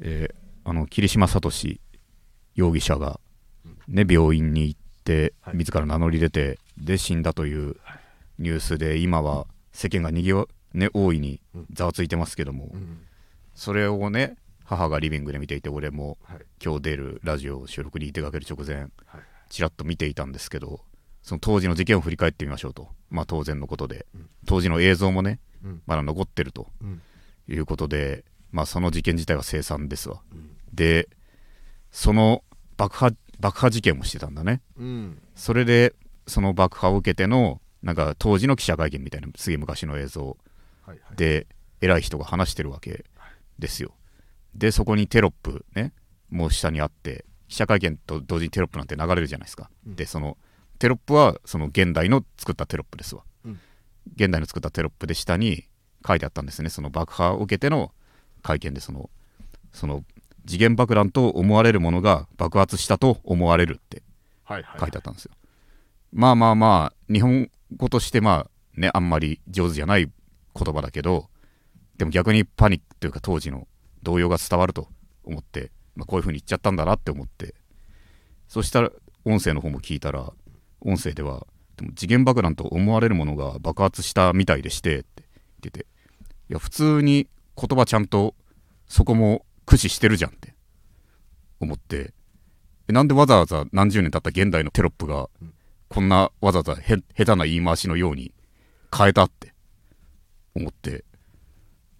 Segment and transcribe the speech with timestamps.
[0.00, 1.50] えーあの桐島聡
[2.54, 3.18] 容疑者が、
[3.88, 5.56] ね、病院に行ってはい。
[5.56, 7.76] 自ら名乗り出てで死んだという
[8.38, 11.40] ニュースで今は世間がにぎわ、ね、大いに
[11.72, 12.98] ざわついてますけども、うん。
[13.54, 16.38] それをね母がリビングで見ていて俺もはい。
[16.62, 18.90] 今日出るラジオ収録に出かける直前はい。
[19.48, 20.82] ちらっと見ていたんですけど
[21.22, 22.88] その当時の事件を振り返ってみましょうと。
[23.08, 24.06] まあ当然のことで。
[24.14, 24.28] うん。
[24.46, 25.82] 当時の映像もねうん。
[25.86, 27.00] まだ残ってるとうん。
[27.48, 30.20] いうことでまあその事件自体は凄惨ですわ。
[30.32, 30.56] うん。
[30.72, 31.08] で
[31.90, 32.44] その
[32.76, 34.62] 爆破爆破事件もしてたんだね。
[34.76, 35.22] うん。
[35.34, 35.94] それで
[36.26, 40.36] その爆破を受けてのなんか当時の記者会見みたいなすげえ昔の映像。
[40.86, 41.16] はいはい。
[41.16, 41.46] で
[41.80, 43.04] 偉い人が話してるわけ
[43.58, 43.94] ですよ。
[44.54, 45.92] でそこにテロップね
[46.28, 49.96] もう下にあって記者会見と同時にテロップなんて流れるじゃないですか、うん。
[49.96, 50.36] でその
[50.78, 53.60] テロップはその現代の作ったテロップですわ、うん。
[54.14, 55.66] 現代の作ったテロップで下に
[56.06, 57.92] 書いてあったんですねその爆破を受けての
[58.40, 59.10] 会見でその
[59.72, 60.04] その
[60.46, 64.02] 次元爆弾と思われるものが爆発したと思われるって
[64.48, 65.32] 書いてあったんですよ。
[66.12, 70.10] まあまあまあ日本語としてまあねあんまり上手じゃない
[70.54, 71.28] 言葉だけど
[71.98, 73.68] でも逆にパニックというか当時の
[74.02, 74.88] 動揺が伝わると
[75.24, 77.54] 思って、まあ、こういう風に言っちゃったんだなって思って。
[78.48, 78.90] そしたら
[79.24, 80.32] 音声の方も聞いたら
[80.80, 85.86] 音声ではでも次元爆弾と思われるものが爆発したみたいでしてって言ってて。
[86.48, 88.34] いや普通に言葉ちゃんと
[88.90, 90.52] そこも駆使してるじゃんって。
[91.60, 92.12] 思って。
[92.88, 95.54] えなんでわざわざ何十年経った現代のテロップがうん
[95.88, 98.32] こんなわざわざへ下手な言い回しのように
[98.96, 99.54] 変えたって。
[100.54, 101.04] 思って。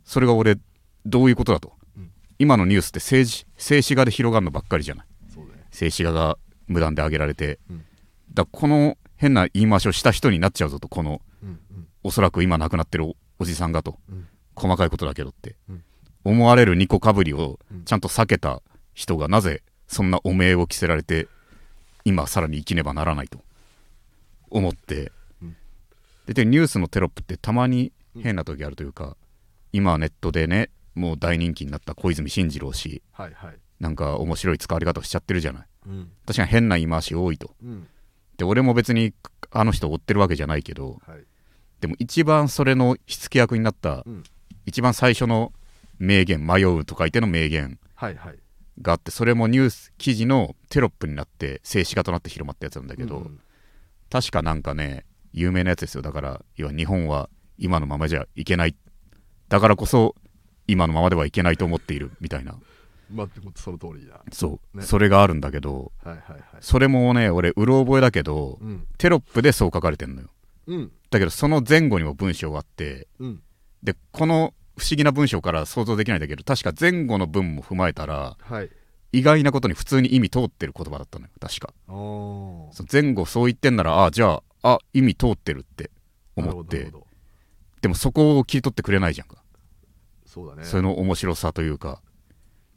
[0.04, 0.58] それが俺
[1.06, 2.10] どういうことだと、うん。
[2.38, 5.06] 今のニュースって政治静止画で広がるのばっかりじゃない。
[5.70, 7.84] 静止画が無断で上げられて、うん。
[8.34, 11.88] だこの変な言い回しをした人になっちゃうぞとこのうんうん。
[12.02, 13.98] おそらく今亡くなってるおおじさんがと。
[14.08, 14.28] うん。
[14.56, 15.84] 細かいことだけどって、うん
[16.24, 18.62] 思われるニコかぶりをうんちゃんと避けた
[18.94, 21.28] 人がなぜそんな汚名を着せられて
[22.04, 23.42] 今さらに生きねばならないと。
[24.50, 25.56] 思って、うん
[26.26, 29.16] ででニュースのテロップってたまに変な時あるというか、
[29.72, 33.56] 今はネットでねもう大人気になった小泉進次郎氏はいはい。
[33.80, 35.66] なんか面白い使われ方をしちゃってるじゃない。
[35.86, 36.10] うん。
[36.26, 37.54] 確かに変な言い回し多いと。
[37.62, 37.86] うん。
[38.36, 39.14] で俺も別に
[39.50, 41.24] あの人を追ってるわけじゃないけどはい。
[41.80, 44.22] でも一番それの火付け役になった、うん。
[44.66, 45.52] 一番最初の
[46.00, 47.78] 名言迷うと書いての名言。
[48.82, 53.40] があってそれもニュース記事のテロップになって静止画となって広まったやつなんだけど、うん
[54.10, 56.02] 確かなんかね有名なやつですよ。
[56.02, 58.74] だから要は日本は今のままじゃいけない。
[59.48, 60.16] だからこそ
[60.66, 62.56] 今のままではいけないと思っているみたいな。
[63.08, 64.20] まあその通りだ。
[64.32, 64.82] そう、ね。
[64.82, 66.42] それがあるんだけどはいはいはい。
[66.60, 68.84] それもね俺うろ覚えだけど、うん。
[68.98, 70.28] テロップでそう書かれてんのよ。
[70.66, 70.92] うん。
[71.10, 73.42] だけどその前後にも文章があってうん。
[73.84, 78.70] でこの不思議な文章から想像できないんだけど確か前後の文も踏まえたらはい。
[79.12, 81.74] 意外なことに普通に意味通ってる言葉だったのよ確か。
[81.86, 85.90] その前後そう言ってんならあじゃああ意味通ってるって
[86.36, 86.90] 思って。
[87.82, 89.42] でもそこを切り取ってくれないじゃんか、
[90.26, 90.64] そうだね。
[90.64, 92.02] それの面白さというか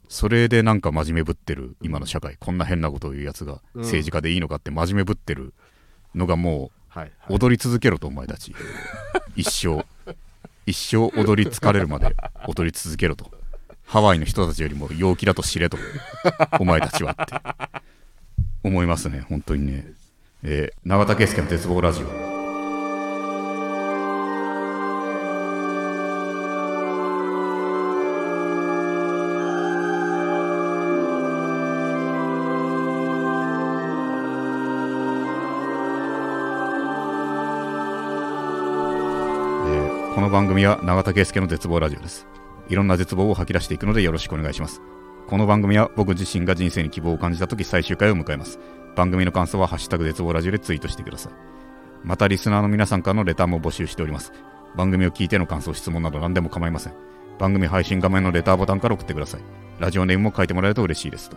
[0.08, 3.82] それでなんか真面目ぶってる今の社会、こんな変なことを言うやつがうん。
[3.82, 5.54] 政治家でいいのかって真面目ぶってる
[6.14, 6.72] のがも
[7.28, 8.54] う踊り続けろとお前たち。
[9.36, 9.86] 一生
[10.66, 12.14] 一生踊り疲れるまで
[12.46, 13.30] 踊り続けろと。
[13.86, 15.76] ハワイの人たちよりも陽気だと知れと
[16.58, 17.34] お前たちはって。
[18.64, 19.86] 思いますね本当にね、
[20.42, 22.33] えー永田圭介の絶望ラジオ
[40.34, 42.26] 番組は永田圭介の絶望ラジオです。
[42.68, 44.82] いろんな絶望を吐き出していくのでよろしくお願いします。
[45.28, 48.58] この番組は僕自身が人生に希望を感じた時最終回を迎えます。
[48.96, 51.32] 番組の感想はハッシュタグ絶望ラジオでツイートしてください。
[52.02, 54.32] またリスナーの皆さんからのレターも募集しております。
[54.74, 56.94] 番組を聞いての感想質問など何でも構いません。
[57.38, 59.40] 番組配信画面のレターボタンから送ってください。
[59.78, 61.36] ラジオネームも書いてもらえると嬉しいですと。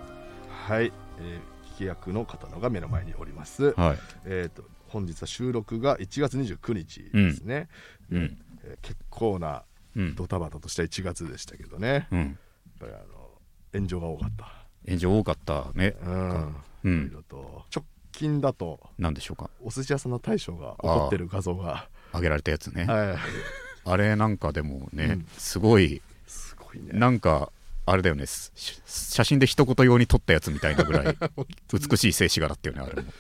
[0.49, 3.75] はい、えー、聞き役の方のが目の前におります。
[3.77, 3.97] はい。
[4.25, 7.69] えっ、と本日は収録が1月29日ですね。
[8.11, 8.17] うん。
[8.17, 8.46] えー
[8.81, 9.63] 結構な
[9.95, 10.15] うん。
[10.15, 11.87] ドタバタとした1月でしたけどね。
[11.87, 12.39] やっうん。
[12.79, 13.31] ぱりあの
[13.73, 14.51] 炎上が多かった。
[14.85, 15.95] 炎上多かったね。
[16.03, 16.47] うん。
[16.47, 16.53] うい
[16.83, 17.65] ろいんろと。
[17.75, 19.49] 直近だと何でしょうか。
[19.63, 22.85] お寿司屋さんの大将が怒ってる画像が、上げられたやつね。
[22.85, 23.17] はい、
[23.85, 25.27] あれなんかでもね、うん。
[25.37, 26.89] すごいすごいね。
[26.93, 27.51] なんか
[27.85, 28.25] あれだよね。
[28.27, 28.51] し
[28.85, 31.17] 写真で一言用に撮ったやつみたいなぐらい
[31.73, 33.11] 美しい静止画だったよねあれも。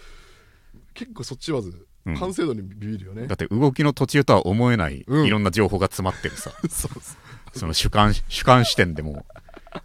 [0.93, 2.17] 結構そっちまずうん。
[2.17, 3.27] 完成度にビビるよね。
[3.27, 5.25] だって動きの途中とは思えない、うん。
[5.25, 6.51] いろんな情報が詰まってるさ。
[6.69, 7.15] そうそ
[7.55, 7.59] う。
[7.59, 9.25] その主観主観視点でも。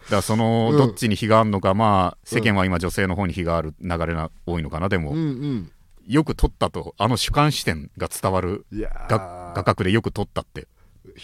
[0.09, 0.79] からそのうん。
[0.79, 5.73] どっちに非があるのか、まあ世間は今女性の方に非がある流れが多いのかなでも、うんうん。
[6.07, 10.69] よく撮ったとあの主観視点が伝わるいやが画ー角でよく撮ったって。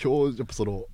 [0.04, 0.84] 表やっぱその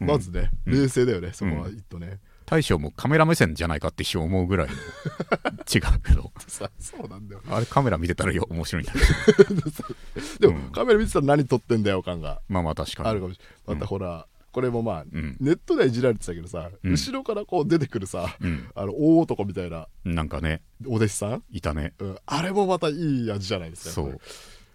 [0.00, 0.06] うん。
[0.06, 0.80] まずね、うん。
[0.82, 4.74] 冷静だよねそこは一とね、大将もカメラ目線じゃないかって一瞬思うぐらいの。
[5.72, 6.30] 違うけど。
[6.46, 7.42] さそうなんだよ。
[7.48, 9.54] あれカメラ見てたらよ面白いんだけど
[10.40, 10.72] でも、うん。
[10.72, 12.40] カメラ見てたら何撮ってんだよ感が。
[12.48, 13.08] まあまあ確かに。
[13.08, 13.76] あるかもしれない。
[13.76, 15.36] またほら、これもまあ、うん。
[15.40, 16.92] ネットではいじられてたけどさ、うん。
[16.92, 18.68] 後ろからこう出てくるさ、うん。
[18.74, 20.62] あの大男みたいななんかね。
[20.86, 21.94] お弟子さん、いたね。
[21.98, 24.20] うん、あれもまたいい味じゃないですかそう。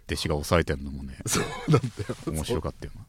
[0.06, 1.16] 弟子が抑えてんのもね。
[1.24, 2.16] りそうなんだよ。
[2.26, 3.06] 面白かったよな。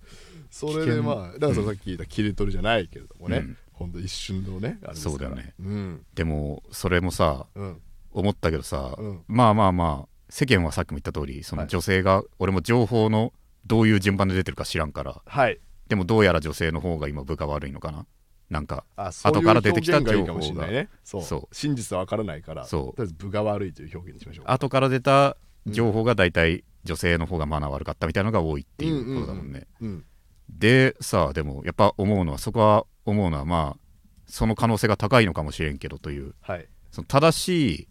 [0.51, 5.12] それでまあだからさっき言った切り取りじゃないけれどもね、うんほんと一瞬のねあれですから。
[5.12, 5.54] そうだよね。
[5.60, 6.06] うん。
[6.13, 7.81] でもそれもさうん。
[8.13, 9.24] 思ったけどさ、うん。
[9.28, 11.69] まあまあまあ世間はさっきも言った通りそのはい。
[11.69, 13.33] 女性が、俺も情報の
[13.66, 15.60] どういう順番で出てるか知らんからはい。
[15.88, 18.06] でもどうやら女性の方が今部下悪いのかな？
[18.50, 20.89] なんか後から出てきた表現がいいかもしれないね。
[21.04, 21.56] そう。
[21.56, 22.95] 真実は分からないからそう。
[22.98, 24.45] とりあえず分が悪いという表現にしましょう。
[24.48, 25.38] 後から出た
[25.68, 30.06] 情報が大体女性の方がマナー悪かったみたいなのが多いっていうことだもんね、うん
[30.51, 33.81] でさあでもやっぱ思うのはそこは思うのはまあ
[34.27, 36.33] その可能性が高いのかもしれんけどという。
[36.42, 36.68] はい。
[36.92, 37.88] その正しい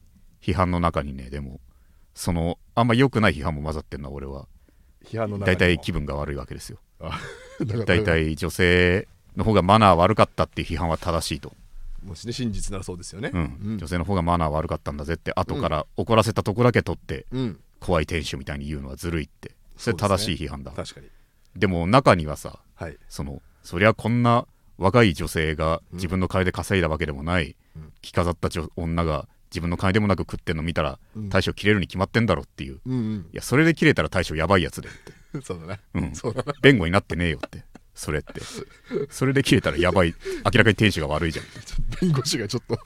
[0.53, 1.61] 批判の中にねでも
[2.15, 4.47] そのあんま良くない批判も混ざってるのは俺は。
[5.05, 6.79] 批判の大体気分が悪いわけですよ。
[7.87, 11.53] 大体女性の方がマナー悪かったっていう批判は正しいと、
[12.03, 13.31] もしね真実ならそうですよね。
[13.33, 13.59] うん。
[13.63, 13.79] うん。
[13.79, 17.61] 女性の方がマナー悪かったんだぜって後から怒らせたとこだけ取ってうん。
[17.81, 19.55] 怖い店主みたいに言うのはずるいって。
[19.77, 21.09] それ正しい批判だ確かに
[21.56, 22.97] でも中にはさはい。
[23.08, 24.47] そのそりゃこんな
[24.79, 27.93] 若い女性が自分の金で稼いだわけでもない、うん。
[28.00, 31.29] 着飾った女女が自分の金でもなく食ってんの見たら、うん。
[31.29, 32.81] 大将切れるに決まってんだろっていう。
[32.87, 35.12] うんいやそれで切れたら大将やばいやつでって。
[35.35, 36.14] う んそうだねうん。
[36.14, 36.52] そうだな。
[36.62, 37.64] 弁護になってねえよって
[37.95, 38.41] それって。
[39.11, 40.15] それで切れたらやばい。
[40.45, 41.45] 明らかに店主が悪いじゃん、
[42.01, 42.79] 弁護士がちょっと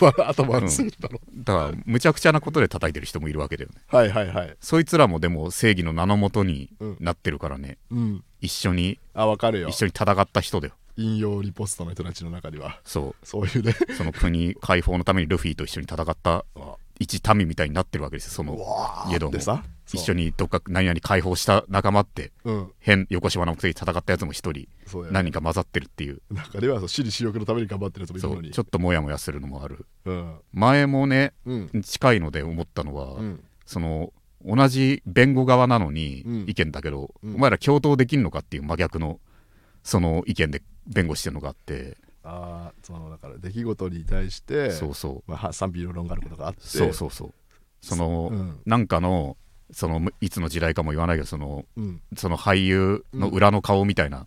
[0.00, 3.80] まあ頭悪すぎるだろだからむちゃくちゃなことで叩いてる人もいるわけだよね。
[3.88, 4.56] はいはいはい。
[4.60, 6.96] そいつらもでも正義の名のもとにうん。
[7.00, 8.24] なってるからね、うん。
[8.40, 9.68] 一緒にあ分かるよ。
[9.68, 10.74] 一緒に戦った人だよ。
[10.96, 12.80] 引用リポストの人たちの中には。
[12.84, 13.26] そう。
[13.26, 13.74] そういうね。
[13.96, 16.44] その国解放のためにルフィと一緒に戦った
[16.98, 19.32] 一民みたいになってるわけですよそのわ家ども。
[19.32, 19.64] でさ
[19.96, 22.72] 一緒ににどっか何々解放した仲間ってうん。
[22.78, 24.66] 変横島の目戦ったやつも一人ね。
[25.10, 26.20] 何人か混ざってるっていう。
[26.30, 29.86] 中ではそう私利私欲のために頑張ってるやつもいるのにちょっとモヤモヤするのもある。
[30.04, 30.34] うん。
[30.52, 31.82] 前もねうん。
[31.82, 33.44] 近いので思ったのは、うん。
[33.64, 34.12] その
[34.44, 36.44] 同じ弁護側なのにうん。
[36.46, 37.34] 意見だけど、うん。
[37.36, 39.20] お前ら共闘できんのかっていう真逆の
[39.82, 41.96] その意見で弁護してるのがあって。
[42.22, 45.30] ああそのだから出来事に対してそうそう。
[45.30, 46.60] まあは賛否両論があることがあって。
[46.62, 47.34] そうそうそう。
[47.80, 48.60] その、うん。
[48.66, 49.36] なんかの
[49.72, 52.00] そのいつの時代かも言わないけどそのうん。
[52.16, 54.26] その俳優の裏の顔みたいな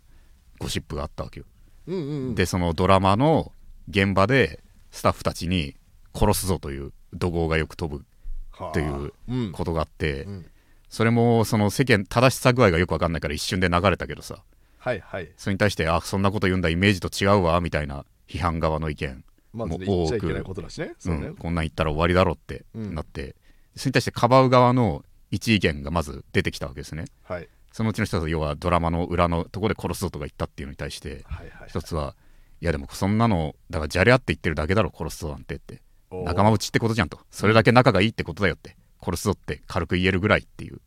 [0.60, 1.46] ゴシップがあったわけよ、
[1.88, 2.36] うんうんうん。
[2.36, 3.52] でそのドラマの
[3.90, 4.62] 現場で
[4.92, 5.76] スタッフたちに
[6.14, 8.06] 殺すぞという怒号がよく飛ぶ
[8.52, 8.72] はあ。
[8.72, 9.52] といううん。
[9.52, 10.46] ことがあって、うん。
[10.90, 14.44] それもその世間正しさ具合がよく分かんないから一瞬で流れたけどさ。
[14.78, 15.30] はいはい。
[15.38, 19.24] それに対してあそんなこと言うんだイメージと違うわみたいな批判側の意見、
[19.54, 20.94] も多くことだしね。
[21.06, 23.36] うん、こんなん言ったら終わりだろってうんなって、
[23.76, 27.06] それに対してかばう側の一意見がまず出てきたわけですね。
[27.24, 27.50] はい。
[27.72, 31.26] そのうちの一つは要はドラマの裏のところで殺すぞとか言ったっていうのに対して
[31.66, 32.14] 一つは
[32.62, 35.82] いやでもそんなのだからじゃれ合って言ってるだけだろ殺すぞなんてって。
[36.12, 37.20] 仲間内ってことじゃんと。
[37.32, 40.80] それだけ仲がいいってことだよって殺すぞって軽く言えるぐらいっていう。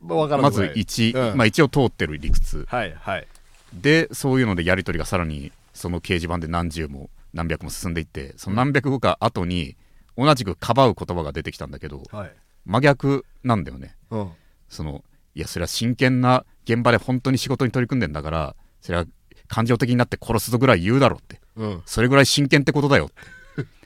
[0.00, 1.36] まず一、うん。
[1.36, 2.64] まあ一応通ってる理屈。
[2.66, 3.28] はいはい。
[3.74, 9.76] でそういうのでやり取りがさらにその掲示板で何十も何百も進んでいってその何百後か後に
[10.16, 12.32] 同じくかばう言葉が出てきたんだけどはい
[12.64, 13.96] 真逆なんだよね。
[14.10, 14.30] うん。
[14.68, 15.04] その
[15.34, 19.06] いやそれは真剣な現場で本当に仕事に取り組んでんだからそれは
[19.48, 21.40] 感情的になって殺すぞぐらい言うだろって。
[21.56, 21.82] うん。
[21.84, 23.14] それぐらい真剣ってことだよって。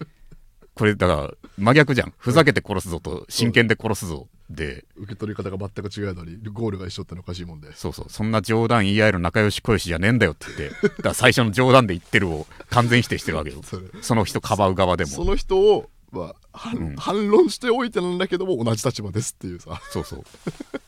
[0.74, 2.12] これだから真逆じゃん。
[2.18, 4.84] ふざけて殺すぞと真剣で殺すぞで。
[4.96, 7.74] 受け取り方が全く違うのにゴールが一緒ってのおかしいもんで。
[7.74, 8.06] そうそう。
[8.10, 10.46] そんな冗談言い合える仲良し小良しじゃねえんだよって。
[10.56, 13.62] 言ってだから最初の冗談で言ってるを完全否定してるわけよ。
[14.02, 15.10] その人かばう側でも。
[15.10, 16.96] その人をまあ反うん。
[16.96, 19.80] 反論しておいてなんだけども同じ立場ですっていうさ。
[19.90, 20.24] そうそう。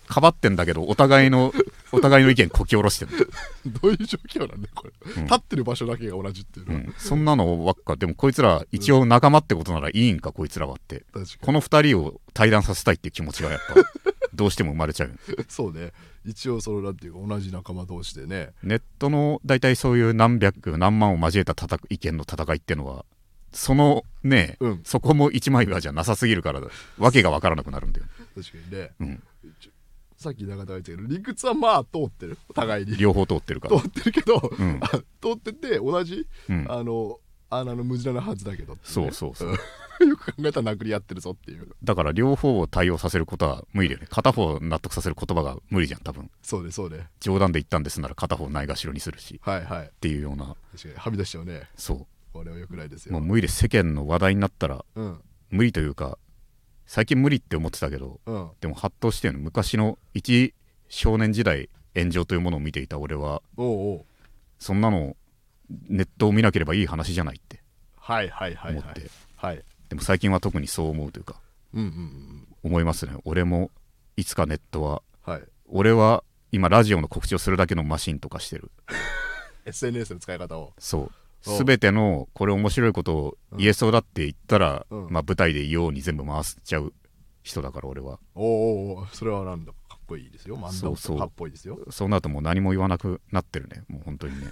[0.09, 1.53] かばってんだけどお互いの
[1.93, 3.31] お互いの意見こき下ろしてる、
[3.67, 5.25] どういう状況なんだよこれ、うん。
[5.25, 7.97] 立ってる場所だけが同じっていうのは、うん、そんなのばっか。
[7.97, 11.05] でもこいつら一応仲間ってことならいいんかこいつらはって。
[11.41, 13.75] この二人を対談させたいっていう気持ちがやっぱ
[14.35, 15.19] どうしても生まれちゃう
[15.49, 15.93] そうね。
[16.25, 18.51] 一応そのなんていうか同じ仲間同士でね。
[18.63, 23.05] ネットの大体そういう何百何万を交えた戦意見の戦いっていうのは
[23.53, 24.81] そのね、うん。
[24.85, 26.61] そこも一枚岩じゃなさすぎるから
[26.99, 28.91] わけが分からなくなるんだよ、確かにね。
[29.01, 29.23] うん、
[30.17, 32.39] さっき中田が言ったけど理屈はまあ通ってる。
[32.49, 32.97] お互いに。
[32.97, 33.81] 両方通ってるから。
[33.81, 34.79] 通ってるけど、うん。
[34.83, 35.01] あ通
[35.37, 36.67] ってて同じ、うん。
[36.69, 37.19] あの
[37.51, 38.81] あの無地なはずだけどね。
[38.83, 39.51] そうそうそう。
[39.51, 39.53] う
[40.05, 41.69] んよく考えたら殴り合ってるぞっていう。
[41.83, 44.07] だから両方を対応させることは無理だよね。
[44.11, 46.31] 片方を納得させる言葉が無理じゃん多分。
[46.43, 47.09] そうねそうね。
[47.21, 49.41] 冗談で言ったんですなら片方ないがしろにするし。
[49.43, 49.87] はいはい。
[49.87, 50.57] っていうような。
[50.73, 51.69] 確かにはみ出しちゃうね。
[51.77, 53.17] そこれはよくないですよ。
[53.17, 55.21] う無理で世間の話題になったらうん。
[55.51, 56.19] 無理というか
[56.87, 58.51] 最近無理って思ってたけどうん。
[58.61, 59.41] でもハッとしてるの。
[59.41, 60.55] 昔の一
[60.89, 63.43] 少年時代炎上というものを見ていた俺は
[64.59, 65.17] そんなの
[65.89, 67.63] ネットを見なければいい話じゃないって。
[67.97, 69.03] はいはいはい思って、
[69.91, 71.41] でも最近は特にそう思うというか
[71.75, 73.13] うんうんうん思いますね。
[73.25, 73.71] 俺も
[74.17, 75.43] いつかネットははい。
[75.67, 78.71] 俺は今ラジオの告知をするだけのマシンとかしてる。
[79.67, 80.73] SNS の使い方を。
[80.79, 81.03] そう。
[81.03, 81.11] お
[81.43, 85.09] 全てのこれ面白いことを言えそうだって言ったら、うん。
[85.11, 86.93] まあ、舞台で言おうに全部回しちゃう
[87.43, 88.19] 人だから俺は。
[88.35, 90.57] おうおそれはなんだかっこいいですよ。
[90.57, 91.17] 漫そうそう。
[91.17, 91.79] 画かっこいいですよ。
[91.91, 94.49] そうなるともう何も言わなくなってるねもう本当にね。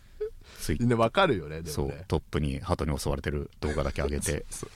[0.60, 4.44] ついみんなわかるよねでそうもねトップに鳩に襲われてる動画だけ上げて。
[4.50, 4.70] そう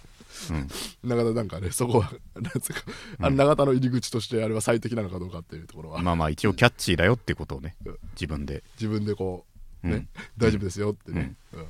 [0.50, 0.68] うん。
[1.04, 2.82] 永田なんかねそこはなんつうか、
[3.18, 7.98] あの永田の入り口としてあれは最適なのかどうかっていうところは、まあまあ一応キャッチーだよっていうことをねうん。
[8.14, 8.62] 自分で。
[8.76, 9.49] 自分でこう
[9.82, 10.08] ね、うん。
[10.36, 11.66] 大丈夫ですよってね、うん。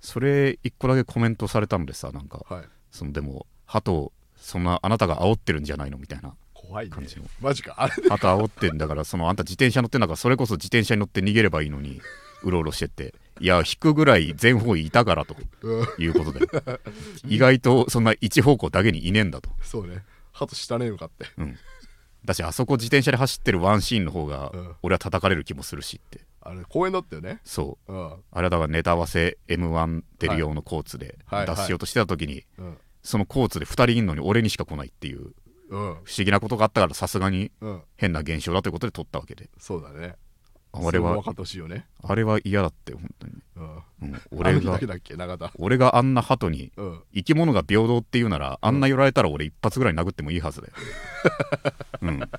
[0.00, 2.44] それ一個だけコメントされたのでさなんか。
[2.48, 2.64] はい。
[2.90, 6.34] そのでも鳩そんなあなたが煽ってるんじゃないのみたいな。
[6.54, 6.90] 怖いね。
[6.90, 7.24] 感じの。
[7.40, 7.74] マジか。
[7.76, 8.08] あれで。
[8.08, 12.00] 鳩煽ってんだからそのあんた自転車乗ってんだからそれこそ自転車に乗って逃げればいいのに
[12.42, 13.14] うろうろしてって。
[13.40, 15.36] いや引くぐらい全方位いたからと。
[15.62, 15.86] うん。
[15.98, 16.46] いうことで。
[17.26, 20.04] 意外とそんな一方向だけにいねえんだと、そうね。
[20.32, 21.26] 鳩下ねえのかって。
[21.36, 21.58] うん、
[22.24, 24.74] だしあそこ自転車で走ってるワンシーンの方がうん。
[24.82, 27.40] 俺は叩かれる気もするしってあれ公園だったよね？
[27.44, 27.92] そう。
[27.92, 28.12] うん。
[28.30, 31.56] あれだからネタ合わせ m 1出る用のコーツではいはい。
[31.56, 32.78] 出しようとしてた時にうん。
[33.02, 35.32] そのコーツで2人いんのに俺にしか来ないっていううん。
[35.70, 37.82] 不思議なことがあったからさすがにうん。
[37.96, 39.50] 変な現象だということで撮ったわけで。
[39.58, 40.14] そうだね
[40.72, 41.16] あれは
[41.68, 41.86] ね。
[42.02, 44.22] あれは嫌だって本当に、うん。
[44.30, 44.78] 俺が
[45.58, 47.02] 俺があんな鳩にうん。
[47.14, 50.72] 生き物が平等っていうならあんな寄られたら俺一発ぐらい殴ってもいいはずだよ。
[52.02, 52.30] うん。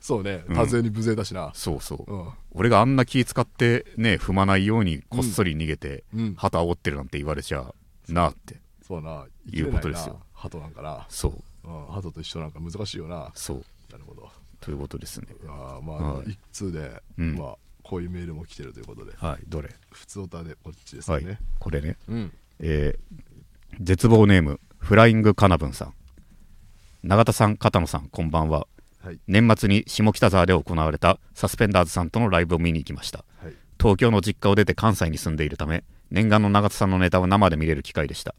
[0.00, 0.44] そうね。
[0.48, 0.56] うん。
[0.56, 1.50] 多勢に無勢だしな。
[1.54, 2.12] そうそう。
[2.12, 2.28] うん。
[2.52, 6.34] 俺があんな気使ってね踏まないようにこっそり逃げて、うん。
[6.34, 7.74] 鳩煽ってるなんて言われちゃ
[8.08, 8.60] なあって。
[8.86, 9.26] そうだな。
[9.50, 10.20] いうことですよ。
[10.32, 11.06] 鳩なんかな。
[11.08, 11.68] そう。
[11.68, 11.86] うん。
[11.86, 13.30] 鳩と一緒なんか難しいよな。
[13.34, 13.64] そう。
[13.92, 14.28] なるほど。
[14.60, 15.28] ということですね。
[15.46, 16.30] あーまあはい。
[16.30, 17.36] 一通でうん。
[17.36, 19.12] まあこういうメールも来てるということで。
[19.16, 19.70] はいどれ？
[19.92, 21.96] 普通歌でこっちですはいこれね。
[22.08, 22.32] うん。
[22.58, 22.98] えー
[23.80, 25.94] 絶望ネームフライングカナブンさん。
[27.02, 28.66] 永田さん片野さんこんばんは。
[29.02, 29.18] はい。
[29.26, 33.24] 年末に下北沢で行われたサスペンダーズさんとのライブを見に行きました。
[33.42, 33.54] はい。
[33.78, 38.34] 東京の実家を出て関西に住んでいるため念願の永田さんのネタを生で見れる機会でした。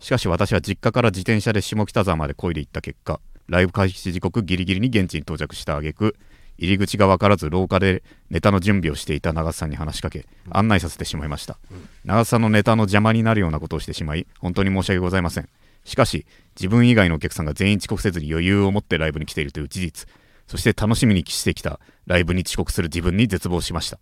[0.00, 6.16] しかし私は実家から自転車で下北沢まで漕いで行った結果ライブ開始時刻ギリギリに現地に到着した挙句
[6.62, 11.58] 入り口が分からず廊下でネタの準備をしていた永田さんに話しかけ案内させてしまいました、
[12.04, 15.48] 永田さんのネタの邪魔になるようなことをしてしまい本当に申し訳ございません。
[15.84, 20.08] しかし自分以外のお客さんが全員遅刻せずに余裕を持ってライブに来ているという事実。
[20.46, 23.98] そして楽しみにしてきたライブに遅刻する自分に絶望しました。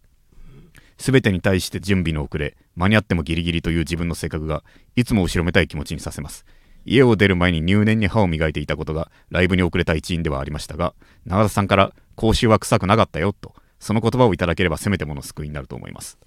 [0.99, 4.62] 全てに対して準備の遅れ間に合ってもギリギリという自分の性格が
[4.97, 6.45] いつも後ろめたい気持ちにさせます。
[6.85, 10.95] 家を出る前に入念に歯を磨いていたことがライブに遅れた一因ではありましたが
[11.26, 16.18] 永田さんから講習は臭くなかったよとその言葉をいただければせめてもの救いになると思います。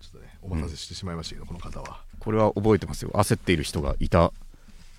[0.00, 2.00] ちょっとねお待たせしてしまいましたけどこの方は。
[2.18, 3.12] これは覚えてますよ。
[3.14, 4.32] 焦っている人がいた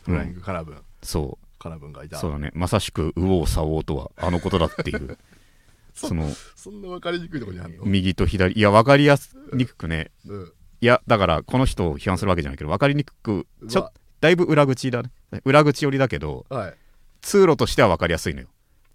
[0.04, 0.40] フライング。
[0.40, 0.72] カナブ。
[0.72, 2.20] ンそカナブンがいうた。
[2.20, 2.52] そうだね。
[2.54, 5.18] まさしく右往左往とはあのことだっていう。
[5.94, 7.84] そのそんな分かりにくいところにあるの？
[7.84, 8.58] 右と左。
[8.58, 10.12] いや分かりやすにくくね。
[10.26, 10.54] うん。
[10.80, 15.12] いやだからこの人を批判するわけじゃないけど分かりにくくちょだいぶ裏口だね。
[15.44, 16.76] 裏口寄りだけどはい。
[17.20, 18.48] 通路としては分かりやすいのよ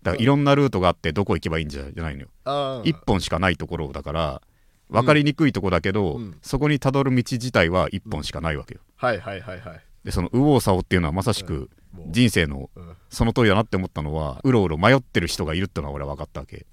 [0.06, 2.28] だからいろんなルートがあってどこ行けばいいんじゃないのよ。
[2.44, 4.42] あ一本しかないところだから
[4.88, 6.38] 分かりにくいとこだけど、うん。
[6.42, 8.80] そこにたどる道自体は一本しかないわけよ。
[8.94, 9.80] はいはいはいはい。
[10.04, 11.70] でその右往左往っていうのはまさしく
[12.08, 12.96] 人生のうん。
[13.10, 16.66] その通りだなって思ったのはうろうろ迷ってる人がいるってのは俺は分かったわけ。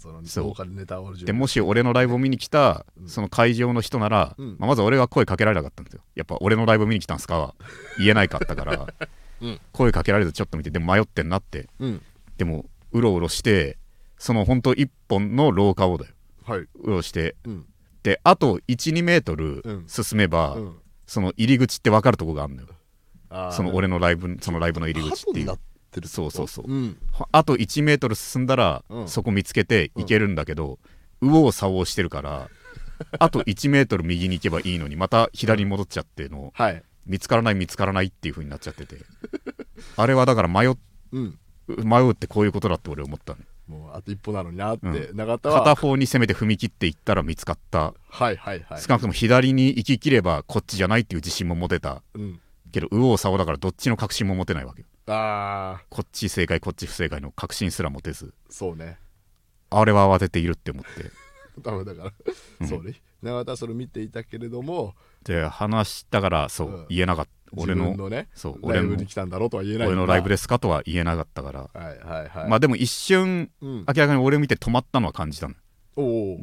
[0.00, 0.64] そのそう。
[0.66, 1.32] でネタをで。
[1.32, 3.08] もし俺のライブを見に来たうん。
[3.08, 4.56] その会場の人なら、うん。
[4.58, 6.02] まあまず俺が声かけられなかったんですよ。
[6.16, 7.54] やっぱ俺のライブ見に来たんすかは
[7.98, 8.86] 言えないかったから、
[9.40, 9.60] うん。
[9.72, 11.68] 声かけられるとちょっと見てでも迷ってんなって。
[11.78, 12.02] うん
[12.42, 13.78] でもうろうろして
[14.18, 16.14] その本当一本の廊下をだよ。
[16.44, 16.60] はい。
[16.60, 17.36] うろして。
[17.44, 17.66] うん。
[18.02, 19.84] であと12メートルうん。
[19.86, 20.76] 進めば、うん。
[21.06, 22.68] その入り口って分かるとこがあるのよ。
[23.52, 25.46] その俺のライブそのライブの入り口っていう。
[25.46, 25.58] 鳩になっ
[25.92, 26.64] てるそうそうそう。
[26.66, 26.96] うん。
[27.30, 29.08] あと1メートル進んだら、うん。
[29.08, 30.80] そこ見つけて行けるんだけど、
[31.20, 32.48] 右往左往してるから
[33.20, 36.82] あと1メートル右に行けばいいのにまた左に戻っちゃってのはい。
[37.06, 38.96] 見つからない見つからないっていう風になっちゃってて。
[39.96, 40.76] あれはだから迷っ
[41.12, 41.38] うん
[41.68, 43.38] 迷うってこういうことだって俺思ったの。
[43.68, 45.58] もうあと一歩なのになって、う永田は。
[45.60, 47.14] 片方に攻めて踏み切っていった。
[47.14, 48.80] ら見つかった、はいはいはい。
[48.80, 52.02] 少なくとも左に行き切ればこっちじゃないっていう自信も持てた。
[52.14, 52.40] うん。
[52.70, 54.86] けど右往左往だからどっちの確信も持てないわけよ。
[55.06, 58.34] ああこっち正解こっち不正解の確信すら持てず。
[58.48, 58.98] そうね。
[59.70, 61.10] あれは慌てているって思って。
[61.60, 62.12] ダメだから、
[62.60, 62.68] うん。
[62.68, 63.00] そうね。
[63.22, 64.94] 永田はそれを見ていたけれども。
[65.24, 66.86] で話したからそう、うん。
[66.88, 72.48] 言えなかった俺ののねそうライブに来たんだろうとは言えない俺のライブでですかとは言えなかったから、はいはいはい。
[72.48, 73.78] まあでも一瞬うん。
[73.80, 75.54] 明らかに俺を見て止まったのは感じたの。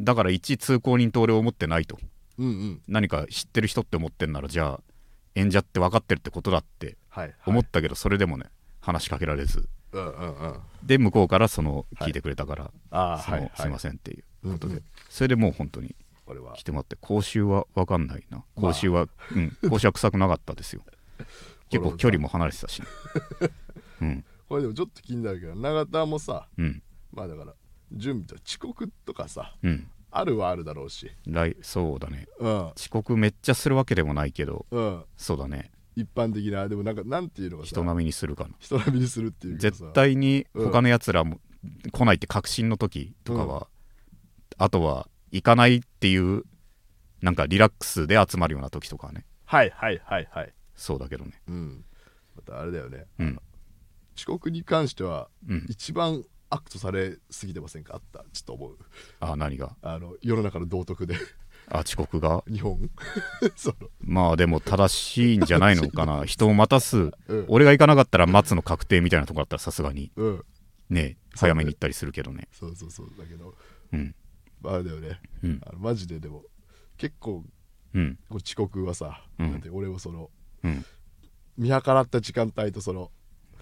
[0.03, 1.97] だから一通行人と俺を思ってないと。
[2.37, 2.81] うんうん。
[2.87, 4.81] 何か知ってる人って思ってんならじゃあ
[5.35, 7.35] 演者って分かってるってことだってはいはい。
[7.47, 8.45] 思ったけど、それでもね
[8.79, 9.67] 話しかけられず。
[9.91, 10.59] うんうんうん。
[10.83, 12.07] で向こうからそのはい。
[12.07, 13.51] 聞いてくれたから、ああそのはいはい。
[13.61, 14.83] すいませんっていうことで、うんうん。
[15.09, 15.95] それでもう本当に
[16.55, 18.37] 来てもらって講習は分かんないな。
[18.37, 19.57] まあ講習は、うん。
[19.69, 20.83] 講習は臭くなかったですよ
[21.69, 22.87] 結構距離も離れてたしね、
[24.01, 24.25] うん。
[24.47, 26.81] これでもちょっと気になるけど永田もさうん。
[27.11, 27.53] まあだから
[27.91, 29.87] 準備と遅刻とかさうん。
[30.11, 31.11] あるはあるだろうし。
[31.27, 32.27] 来そうだね。
[32.39, 32.65] うん。
[32.75, 35.03] 遅刻めっちゃするわけでもないけどうん。
[35.17, 35.71] そうだね。
[35.95, 38.55] 一般的なでもなんかなんていうのかさ人並みにするかな。
[38.59, 41.39] 人並みにするっていう絶対に他のやつらも
[41.91, 43.67] 来ないって確信の時とかは、
[44.57, 46.43] あとは行かないっていう
[47.21, 49.25] なんかリラックスで集まるような時とかはね。
[49.45, 51.41] はいはいはいはいそうだけどね。
[51.47, 51.85] うん。
[52.35, 53.05] またあれだよね。
[53.19, 53.39] うん。
[54.17, 55.65] 遅刻に関してはうん。
[55.69, 57.95] 一番悪とされすぎてませんか？
[57.95, 58.25] あった？
[58.31, 58.77] ちょっと思う。
[59.19, 59.75] あ何が？
[59.81, 61.15] あの世の中の道徳で。
[61.67, 62.43] あ遅刻が？
[62.49, 62.89] 日本。
[64.01, 66.23] まあでも正しいんじゃないのかな。
[66.25, 67.11] 人を待たす。
[67.27, 67.45] うん。
[67.49, 70.11] 俺が行かなかったら待つの確定みたいなとこだったらさすがに。
[70.15, 70.45] うん
[70.89, 72.47] ね早めに行ったりするけどね。
[72.51, 73.09] そうそうそう。
[73.17, 73.55] だけど。
[73.93, 74.15] うん。
[74.61, 75.19] まあだよね。
[75.43, 75.61] うん。
[75.63, 76.45] あのマジででも
[76.97, 77.45] 結構
[77.93, 78.17] うん。
[78.31, 79.51] 遅刻はさ、うん。
[79.51, 80.29] だって俺もそのうん
[81.57, 83.11] 見計らった時間帯とその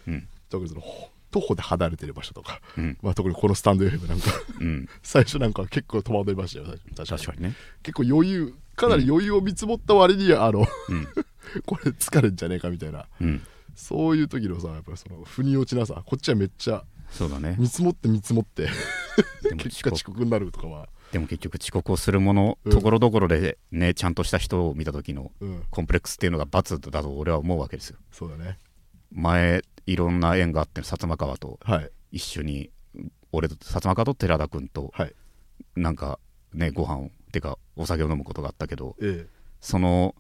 [0.08, 0.27] うん。
[0.50, 2.98] 特にそのほ徒歩で離れてる場所とか、うん。
[3.01, 4.88] まあ、特にこのスタンド FM なんかうん。
[5.04, 7.56] 最初なんかは結構戸惑いましたよ確かにね。
[7.84, 11.08] 結構余裕かなり余裕を見積もった割にはあのうん。
[11.66, 13.06] これ疲れんじゃねえかみたいな。
[13.20, 13.42] うん。
[13.75, 17.55] そういう時のさやっぱりその腑に落ちなさこっちはめっちゃそうだね。
[17.60, 18.70] 見積もって見積もって
[19.57, 25.63] 結果遅刻になるとかはでも結局遅刻をするものうんところどころでねちゃんとした人を見た時のうん。
[25.70, 27.98] コンプレックスっていうのが罰だと俺は思うわけですよ。
[28.11, 28.59] そうだね。
[29.11, 31.89] 前いろんな縁があって薩摩川とはい。
[32.11, 32.70] 一緒に
[33.31, 35.13] 俺と薩摩川と寺田君とはい。
[35.75, 36.20] なんか
[36.53, 39.29] ねご飯をてかお酒を飲むことがあったけどええ。
[39.61, 40.13] その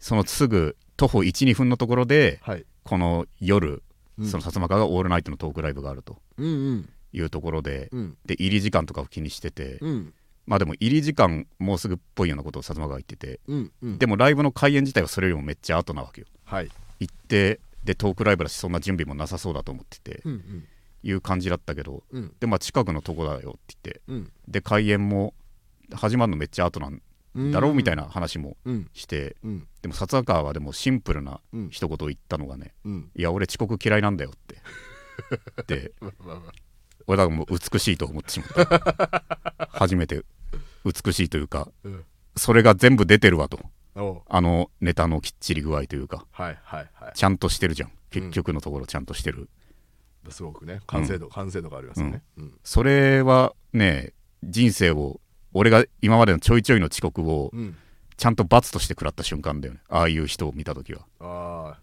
[0.00, 2.64] そのすぐ徒歩12分のところではい。
[2.82, 3.82] この夜、
[4.18, 4.26] うん。
[4.26, 6.88] その薩摩川がオールナイトのトークライブがあるとうんうん。
[7.12, 8.16] いうところで、うん。
[8.26, 10.14] で入り時間とかを気にしてて、うん
[10.46, 13.98] まあでも入り時間もうすぐっぽいようなことを薩摩川言ってて、うんうん。
[13.98, 16.26] でもライブの開演自体はそれよりもめっちゃ後なわけよ。
[16.44, 16.68] はい。
[17.00, 20.64] 行ってでトークライブだしそんな準備もなさそうだと思ってて、うんうん。
[21.02, 22.32] いう感じだったけどうん。
[22.40, 24.32] でまあ近くのとこだよって言ってうん。
[24.48, 25.34] で開演も
[25.92, 27.00] 始まるのめっちゃ後なん
[27.52, 28.90] だろうみたいなな話もうん。
[28.92, 29.66] して、うん。
[29.80, 31.68] でも薩摩川はでもシンプルなうん。
[31.70, 34.58] 一言を言ったのがねうん「いや俺遅刻嫌いなんだよ」って。
[35.66, 35.92] で
[37.06, 39.24] 俺だからもう美しいと思ってしまった。
[39.70, 40.24] 初めて
[40.84, 42.04] 美しいというかうん。
[42.36, 43.60] それが全部出てるわと。
[44.28, 46.26] あのネタのきっちり具合というか。
[46.32, 47.12] はいはいはい。
[47.14, 47.92] ちゃんとしてるじゃん。
[48.10, 49.48] 結局のところちゃんとしてる、
[50.28, 50.80] すごくね。
[50.86, 52.58] 完成度、完成度がありますよね、うん。
[52.62, 55.20] それはね人生を
[55.52, 57.76] 俺が今までのちょいちょいの遅刻をうん、
[58.16, 59.80] ちゃんと罰として食らった瞬間だよね。
[59.88, 61.06] ああいう人を見た時は。
[61.20, 61.80] ああ。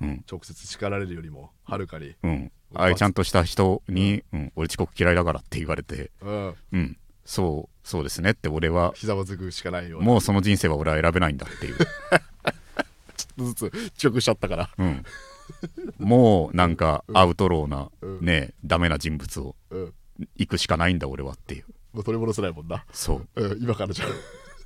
[0.00, 0.24] うん。
[0.30, 2.14] 直接叱られるよりもはるかに。
[2.22, 2.52] うん。
[2.74, 4.52] ああいうちゃんとした人に、うん。
[4.56, 6.10] 俺遅刻嫌いだからって言われて。
[6.22, 6.54] うん。
[6.72, 6.98] うん。
[7.24, 11.76] そうそうですねって俺はひざまずくしかないよもうその人生は俺は選べないんだっていう、
[13.44, 14.70] ずつ遅刻しちゃったから。
[14.76, 15.04] うん、
[16.00, 18.24] もうなんかアウトローな、うん。
[18.24, 19.94] ねダメな人物をうん。
[20.36, 21.64] 行くしかないんだ俺はっていう。
[21.92, 23.40] もう取り戻せないもんな、そう。
[23.40, 24.06] うん、今からじゃ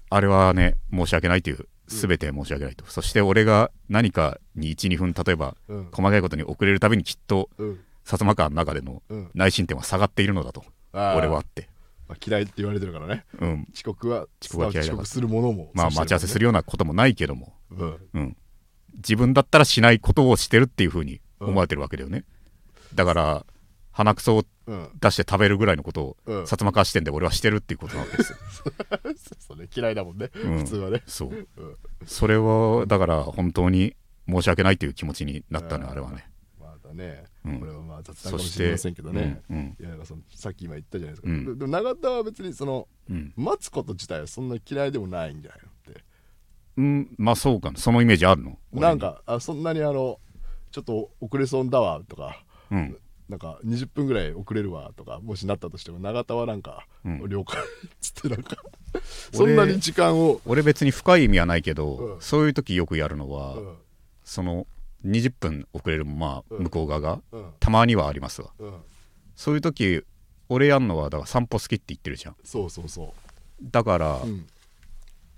[0.09, 0.21] あ。
[0.21, 5.89] れはね申し訳ないという全て申し訳ないと、そして俺が何かに12分例えばうん。
[5.93, 7.81] 細かいことに遅れるたびにきっとうん。
[8.07, 9.31] 薩摩川の中でのうん。
[9.35, 10.65] 内申点は下がっているのだと。
[10.93, 11.69] 俺はって、
[12.11, 13.25] まあ、嫌いって言われてるからね。
[13.39, 17.99] うん、遅刻は遅刻は嫌いだ遅刻するものもまあ待ち合わせするるようなこともないけども、うん。
[18.15, 18.37] うん、
[18.97, 22.25] 自分だったらしないことをしてるっていうふうに思われてるわけだよね、
[22.95, 23.47] だから
[23.93, 26.43] 鼻くそをうん出して食べるぐらいのことを、うん。
[26.43, 28.39] 薩摩川視点で俺はしてるっていうことなわけですよ、
[29.39, 30.59] そうね嫌いだもんね、うん。
[30.59, 31.05] 普通はね。
[31.07, 31.31] そう。
[31.31, 31.47] うん。
[32.07, 33.95] それはだから本当に
[34.29, 35.91] 申し訳ないという気持ちになったねうん。
[35.91, 36.30] あれはね
[36.91, 37.61] まだね、うん。
[37.61, 39.77] これはまあ雑談かもしてれませんけどね、うんうん。
[39.81, 41.45] いやそのさっき今言ったじゃないですか、うん。
[41.45, 43.33] ででも永田は別にそのうん。
[43.37, 46.05] 待つこと自体はそんな嫌いでもないんじゃないのって。
[46.77, 48.59] うん、まあそうかなそのイメージあるの？
[48.73, 50.19] なんかあそんなにあの
[50.71, 52.95] ちょっと遅れそうだわとか俺に
[53.29, 57.29] なんか20分ぐらい遅れるわとかもしなったとしても永田はなんか、うん。
[57.29, 57.65] 了解っ
[58.01, 58.57] つってなんか
[59.33, 62.21] そんなに時間を、俺別に深い意味はないけど、うん。
[62.21, 63.77] そういう時よくやるのは、うん。
[64.25, 64.67] その
[65.07, 66.65] 20分遅れるもまあうん。
[66.65, 67.51] 向こう側がうん。
[67.61, 68.51] たまにはありますわ。
[68.59, 68.75] うん、
[69.37, 70.03] そういう時
[70.49, 72.37] 俺やんのはだから散歩好きって言ってるじゃん。
[72.45, 73.15] そうそうそ
[73.63, 74.47] だから、う、うん、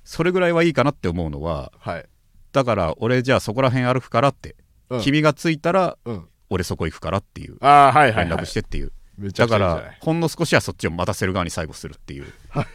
[0.05, 2.07] それぐらいはいいかなって思うのははい、
[2.53, 4.57] だから俺じゃあそこら辺歩くからって、
[4.91, 5.01] うん。
[5.01, 8.45] 君が着いたらうん、俺そこ行くからっていうああはいはい、連はい。
[8.45, 12.27] 絡してっていう、だからほんの少しはそっちを待たせる側に最後するっていう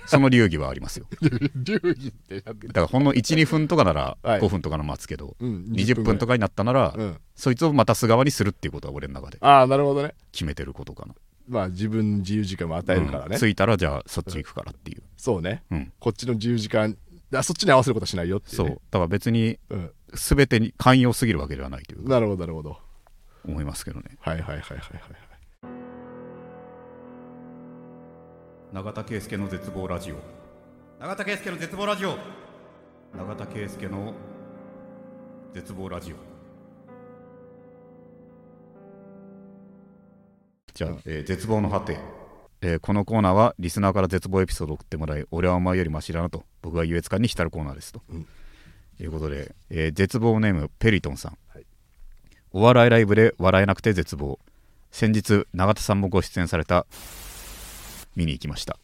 [0.05, 1.07] その流儀はありますよ。
[1.55, 10.13] 流儀ってだからほんの12分とかならはい5分とかの待つけど、うん20分とか、かになったなら、うん、そいつを待たす側にするっていうことは俺の中でああなるほどね。
[10.31, 11.15] 決めてることかな、
[11.47, 13.39] まあ自分の自由時間も与えるからね、うん。
[13.39, 15.63] 着いたらじゃあそっち行くからっていう、そうね。
[15.71, 16.97] うん、こっちの自由時間
[17.33, 18.81] あそっちに合わせることはしないよっていう、ね、そう。
[18.91, 22.03] だから別にうん、全てに寛容すぎるわけではないという。
[22.03, 22.77] かなるほどなるほど。
[23.47, 24.17] 思いますけどね。
[24.19, 25.26] はいはいはいはいはい
[28.77, 30.17] 永田圭介の絶望ラジオ。
[30.99, 32.15] 永田圭介の絶望ラジオ。
[33.17, 34.13] 永田圭介の
[35.51, 36.15] 絶望ラジオ。
[40.75, 41.97] じゃあ、えー絶望の果て、
[42.61, 48.27] えーこのコーナーはリスナーから絶望エピソードを送ってもらい俺はお前よりマシだなと僕が優越感に浸るコーナーですと、うん。
[48.99, 51.65] いうことで、えー絶望ネームペリトンさん、はい。
[52.51, 54.37] お笑いライブで笑えなくて絶望。
[54.91, 56.85] 先日永田さんもご出演された
[58.17, 58.77] 見に行きました。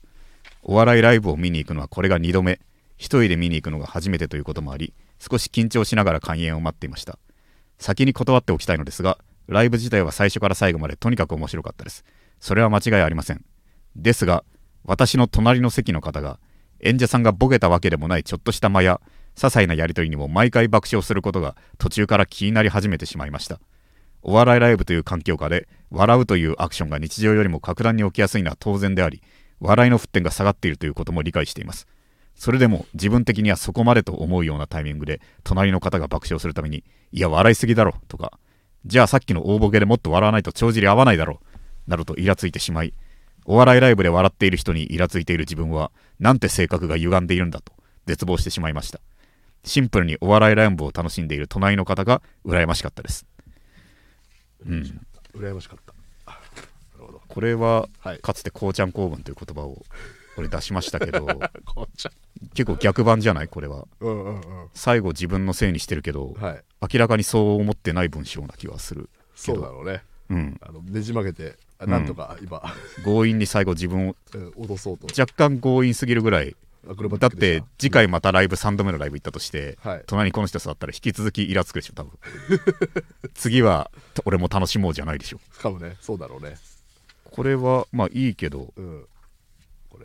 [0.62, 2.62] お笑いライブを見に行くのはこれが2度目。
[2.96, 7.20] 一人で見に行くのが初めてということもあり少し緊張しながら開演を待っていました。
[7.80, 9.18] 先に断っておきたいのですが
[9.48, 12.06] ライブ自体は最初から最後までとにかく面白かったです。
[12.40, 13.44] それは間違いありません。
[13.96, 14.46] ですが
[14.86, 16.40] 私の隣の席の方が
[16.80, 19.02] 演者さんがボケたわけでもないちょっとした間や
[19.36, 23.60] 些細なやり取りにも毎回爆笑することが途中から気になり始めてしまいました。
[24.24, 29.22] お笑いライブという環境下で笑うというアクションが日常よりも格段に起きやすいのは当然であり
[29.60, 31.88] 笑いの沸点が下がっているということも理解しています。
[32.36, 38.40] それでも自分的にはそこまでと思うようなタイミングで隣の方が爆笑するためにいや笑いすぎだろとか
[38.86, 41.42] じゃあさっきの大ボケでもっと笑わないと帳尻合わないだろ
[41.86, 42.94] などとイラついてしまい
[43.46, 47.74] お笑いライブで笑っている人にイラついている自分はなんて性格が歪んでいるんだと
[48.06, 49.00] 絶望してしまいました。
[49.66, 53.26] シンプルにお笑いライブを楽しんでいる隣の方が羨ましかったです。
[54.68, 55.02] うん。
[55.36, 55.94] 羨ましかった。
[56.26, 57.22] あなるほど。
[57.28, 58.20] これははい。
[58.20, 59.84] かつてこうちゃん公文という言葉を
[60.38, 61.28] 俺出しましたけど
[62.56, 63.48] 結構逆版じゃない？
[63.48, 63.80] これは。
[63.80, 64.42] んうんうんうん。
[64.74, 66.64] 最後自分のせいにしてるけどはい。
[66.94, 70.04] 明らかにそう思ってない文章な気はするそうだろうね。
[70.30, 70.58] うん。
[70.62, 72.62] あのねじ曲げてなんとか今、
[73.04, 75.08] 強引に最後自分をうん脅そうと。
[75.20, 76.56] 若干強引すぎるぐらい
[77.18, 80.04] だって次回またライブ3度目のライブ行ったとして、はい。
[80.06, 82.12] 隣にこの人座ったら引き続きイラつくでしょ多分。
[83.34, 83.90] 次は
[84.26, 85.40] 俺も楽しもうじゃないでしょ。
[85.60, 85.96] かもね。
[86.02, 86.58] そうだろうね。
[87.24, 88.74] これはまあいいけど。
[88.76, 89.00] うん。
[89.00, 89.06] ね。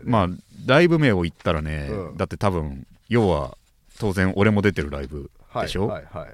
[0.05, 0.29] まあ
[0.67, 2.17] ライブ名を言ったらね、うん。
[2.17, 3.57] だって多分要は
[3.99, 6.29] 当然俺も出てるライブはいでしょ、はいは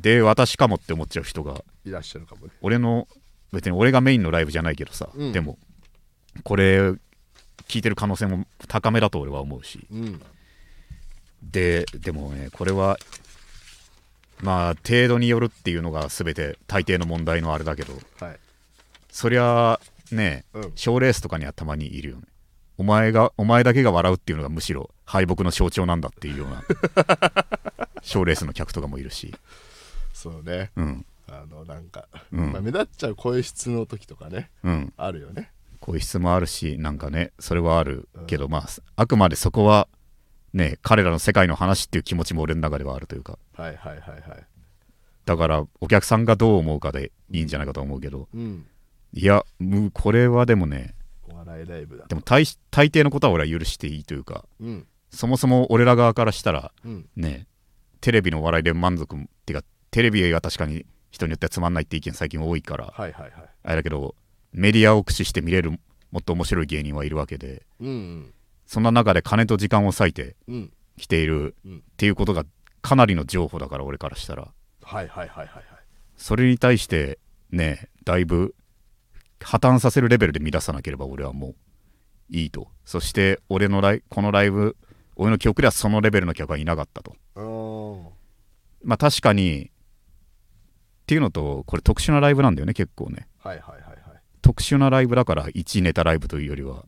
[0.00, 2.52] で私かもって思っちゃう人がいいらっしゃるかもね。
[2.62, 3.06] 俺の
[3.52, 5.32] 別に俺がメインのライブじゃないけどさ、うん。
[5.32, 5.58] でも
[6.44, 6.94] これ
[7.70, 9.86] 聞いてる可能性も高めだと俺は思うし。
[9.90, 10.20] うん
[11.42, 12.98] ででもねこれは
[14.42, 17.94] まあ程度によるっていうのが全て大抵の問題のあれだけど。
[18.20, 18.38] はい。
[19.10, 19.80] そりゃ
[20.12, 20.72] ねうん。
[20.74, 22.24] 賞レースとかにはたまにいるよね。
[22.76, 26.62] お前がお前だけが笑うっていうのがむしろ敗北の象徴なんだっていうような。
[28.02, 29.34] 賞レースの客とかもいるし。
[30.12, 30.70] そうね。
[30.76, 31.06] うん。
[31.28, 32.52] あのなんか、うん。
[32.52, 34.50] まあ、目立っちゃう声質の時とかね。
[34.64, 34.92] うん。
[34.96, 35.50] あるよね
[35.80, 38.66] 声質もあるしなんかねそれはあるけど、まあ
[38.96, 39.88] あくまでそこは
[40.52, 43.38] ね彼らの世界の話っていう気持ちも俺の中ではあるというか。
[43.54, 44.46] はいはいはいはい。
[45.24, 48.28] だからお客さんがどう思うかでいいんじゃないかと思うけど。
[48.34, 48.66] うん。
[49.12, 50.94] いやむこれはでもね
[51.28, 54.44] お笑いライブだでも大大抵のことは俺は許していいというか。
[54.60, 54.86] うん。
[55.10, 57.08] そもそも俺ら側からしたらうん。
[57.16, 57.46] ね
[58.00, 63.32] テレビの笑いで満足っていうかテレビが確かに人によってはつまんないって意見最近多いからはいはいはい。
[63.62, 64.14] あれだけど
[64.52, 65.70] メディアを駆使して見れる
[66.10, 67.62] もっと面白い芸人はいるわけで。
[67.80, 68.32] うん
[68.66, 72.44] そんな中で金と時間を割いてうんうん来ているうんっていうことが
[72.82, 74.48] かなりの情報だから俺からしたら。
[74.82, 75.64] はいはいはいはいはい
[76.16, 77.18] それに対して
[77.50, 78.54] ねだいぶ
[79.42, 81.54] 破綻させるレベルで乱さなければ俺はもう
[82.28, 82.68] いいと。
[82.84, 84.76] そして俺のライこのライブ
[85.16, 87.16] 俺の記憶ではそのレベルの客はいなかったと。
[88.84, 89.70] まあ確かにっ
[91.06, 93.26] ていうのとこれ特殊なライブなんだよね結構ね。
[93.38, 93.89] はいはいはいはい
[94.50, 96.84] 特殊なライブだから1ネタライブというよりは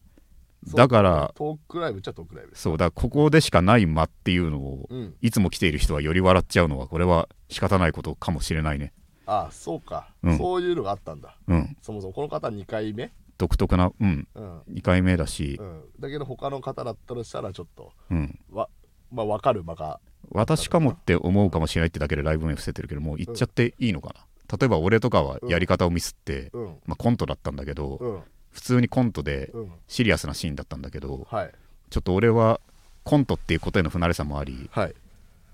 [0.75, 5.14] だからトークライブっちゃトークライブそうだからここでしかない間っていうのをうん。
[5.20, 8.92] いつも来ている人はより笑っちゃうのはこれは仕方ないことかもしれないね。
[9.27, 10.38] あそうか、うん。
[10.38, 11.37] そういうのがあったんだ。
[11.46, 11.77] うん。
[11.83, 13.12] そもそもこの方2回目？
[13.38, 14.27] 独特なうん。
[14.35, 15.57] うん、2回目だし。
[15.61, 18.68] う、ん、だけど他の方だったとしたらちょっとうん、わ
[19.12, 20.01] まあ分かる場が。
[20.31, 26.67] 私かもって思うかもしれないってだけでライブ名伏せてるけどもう言っちゃっていいのかな、例えば俺とかはやり方をミスって、うん。
[26.85, 28.21] まあ、コントだったんだけど、うん。
[28.51, 29.73] 普通にコントでうん。
[29.88, 31.53] シリアスなシーンだったんだけどはい。
[31.88, 32.61] ちょっと俺は
[33.05, 34.95] コントっていうことへの不慣れさもありはい。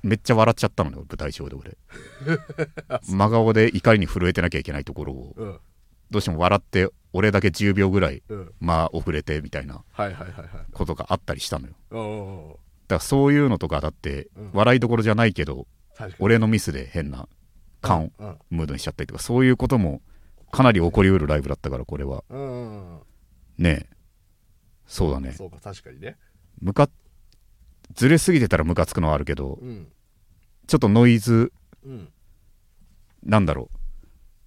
[0.03, 1.77] めっちゃ笑っちゃったのね舞台上で俺。
[3.03, 5.35] 真顔で怒りに震えてなきゃいけないところを。
[5.37, 5.59] うん。
[6.11, 8.53] どうしても笑って俺だけ10秒ぐらいうん。
[8.59, 9.85] まあ遅れてみたいな
[10.73, 12.59] ことがあったりしたのよ。
[12.89, 14.51] だからそういうのとかだってうん。
[14.55, 15.69] 笑いどころじゃないけど
[16.19, 17.29] 俺のミスで変な
[17.81, 18.39] 感うん。
[18.51, 20.01] ムードにしちゃったりとかそういうことも
[20.51, 22.25] かなり起こりうるライブだったからこれは。
[23.59, 23.97] ねえ。
[24.87, 25.33] そうだね。
[25.33, 26.17] そうか確かにね。
[26.61, 26.89] むか
[27.95, 29.89] ずれすぎてたらムカつくのはあるけどうん。
[30.67, 31.53] ちょっとノイズ
[31.85, 32.09] うん。
[33.23, 33.71] なんだろ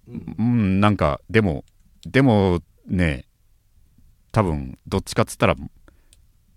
[0.08, 0.12] う。
[0.12, 0.36] うん。
[0.38, 1.64] うんなんかでも
[2.06, 3.26] でもね
[4.32, 5.56] 多分どっちかっつったら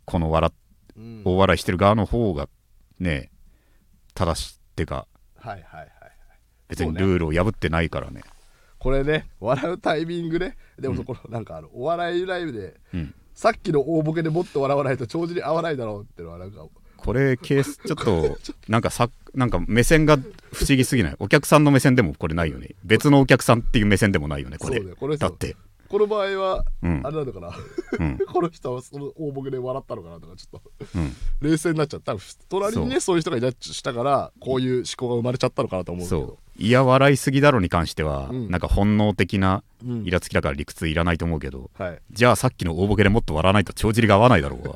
[0.06, 0.58] この笑っ
[0.98, 1.22] うん。
[1.26, 2.48] 大笑いしてる側の方が
[3.00, 3.30] ね
[4.14, 5.08] 正しいってか。
[5.44, 5.92] いはいはい
[6.68, 8.22] 別にルールを破ってないからね。
[8.80, 10.58] これね笑うタイミングね。
[10.80, 11.00] でもうん。
[11.00, 13.14] そこのなんかあのお笑いライブでうん。
[13.34, 16.66] さっきの大ボケでもっと笑わないと帳尻合わないだろうってのはなんか
[16.98, 18.38] これケースちょっと
[18.72, 21.16] なんかさなんか目線が不思議すぎない？
[21.20, 22.70] お客さんの目線でもこれないよね。
[22.84, 24.80] 別のお客さんっていう目線でもないよねこれ。
[24.82, 25.56] これだって。
[25.90, 27.02] この場合はうん。
[27.04, 27.52] あれなのかな、
[28.00, 28.18] うん。
[28.26, 31.16] この人はその大ボケで笑ったのかなとかちょっとうん。
[31.42, 32.16] 冷静になっちゃった。
[32.50, 33.16] 隣にねそう。
[33.18, 38.50] いう人がいたりしたからこういう思考が生まれちゃったのかなと思うけどいや笑いすぎだろに関しては、うん。
[38.50, 40.06] なんか本能的なうん。
[40.06, 42.02] イラつきだから理屈いらないと思うけど、はい。
[42.12, 44.76] じゃあさっきの大ボケでもっと笑わないと帳尻が合わないだろうわ。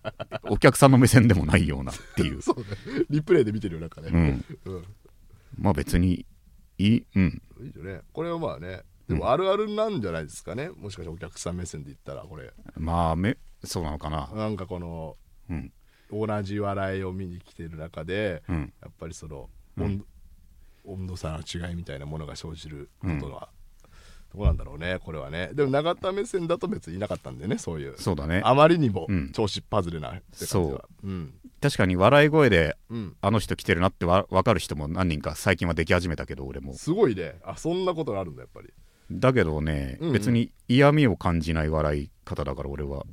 [0.50, 2.40] お客さんの目線でもないようなっていう。
[2.42, 2.64] そうね。
[3.10, 4.08] リプレイで見てるよなんかね。
[4.12, 4.44] うん。
[4.64, 4.84] うん、
[5.58, 6.26] まあ別に
[6.78, 7.06] いい。
[7.14, 7.42] うん。
[7.60, 8.00] いいよね。
[8.12, 8.82] これはまあね。
[9.06, 10.70] でもあるあるなんじゃないですかね。
[10.70, 12.52] もしかしてお客さん目線で言ったらこれ。
[12.76, 14.30] まあめそうなのかな。
[14.34, 15.16] なんかこの
[15.50, 15.72] うん。
[16.10, 18.72] 同じ笑いを見に来てる中でうん。
[18.80, 20.04] やっぱりそのうん
[20.88, 23.48] 温,、温度差の違いみたいなものが生じることは、
[24.34, 25.50] どうなんだろうねこれはね。
[25.54, 27.94] でも永田目線だと別にいなかったんでねそういう。
[27.98, 28.42] そうだね。
[28.44, 29.32] あまりにもうん。
[29.32, 30.48] 調子パズルなって感じは。
[30.48, 30.82] そう。
[31.04, 31.34] うん。
[31.60, 33.16] 確かに笑い声でうん。
[33.22, 36.74] あの人来てるなってわ分かる人も何人か最近はでき始めたけど俺も。
[36.74, 37.40] すごいね。
[37.42, 38.68] あそんなことがあるんだやっぱり。
[39.10, 40.12] だけどね、うんうん。
[40.12, 43.06] 別に嫌味を感じない笑い方だから俺は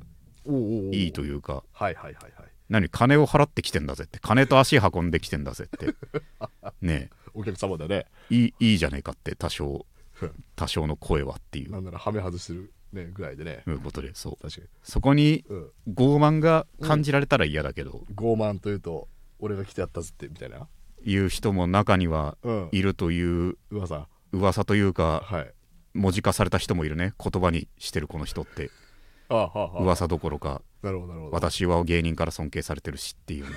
[0.92, 1.64] いいというか。
[1.72, 2.32] はいはいはいはい。
[2.68, 4.18] 何金を払ってきてんだぜって。
[4.18, 5.94] 金と足運んできてんだぜって。
[6.82, 8.06] ねお客様だね。
[8.30, 9.86] えいいいいじゃねえかって多少
[10.56, 11.70] 多少の声はっていう。
[11.70, 13.62] なんならはめ外してるねぐらいでね。
[13.84, 14.36] ことでそう。
[14.42, 14.68] 確かに。
[14.82, 15.70] そこにうん。
[15.88, 20.66] 傲慢が感じられたら嫌だけど、傲慢というと俺が来てやったぜってみたいな。
[21.04, 22.68] いう人も中にはうん。
[22.72, 24.08] いるという噂。
[24.32, 25.52] 噂というかはい。
[25.94, 27.12] 文字化された人もいるね。
[27.22, 28.70] 言葉にしてるこの人って。
[29.28, 29.82] ああはあはあ。
[29.82, 30.62] 噂どころか。
[30.82, 31.32] なるほどなるほど。
[31.36, 33.50] 私は芸人から尊敬されてるしっていうの。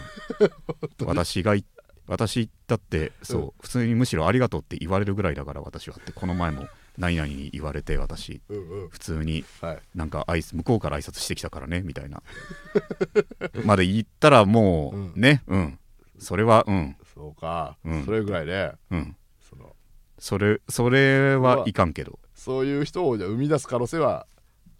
[1.05, 1.63] 私がい
[2.09, 3.51] 私だってそう、うん。
[3.61, 6.67] 普通にむしろありがとうって言われるぐらいだから私はってこの前も
[6.97, 8.41] 何々に言われて私。
[8.49, 8.89] うんうん。
[8.89, 9.79] 普通にはい。
[9.93, 12.23] なんか挨拶向こうから挨拶してきたからねみたいな。
[13.63, 15.13] まで言ったらもう、うん。
[15.15, 15.79] ねうん。
[16.17, 16.97] それはうん。
[17.13, 18.05] そうか、うん。
[18.05, 19.15] それぐらいでうん。
[19.47, 19.75] その。
[20.17, 22.17] それそれはいかんけど。
[22.33, 24.25] そういう人をじゃあ生み出す可能性は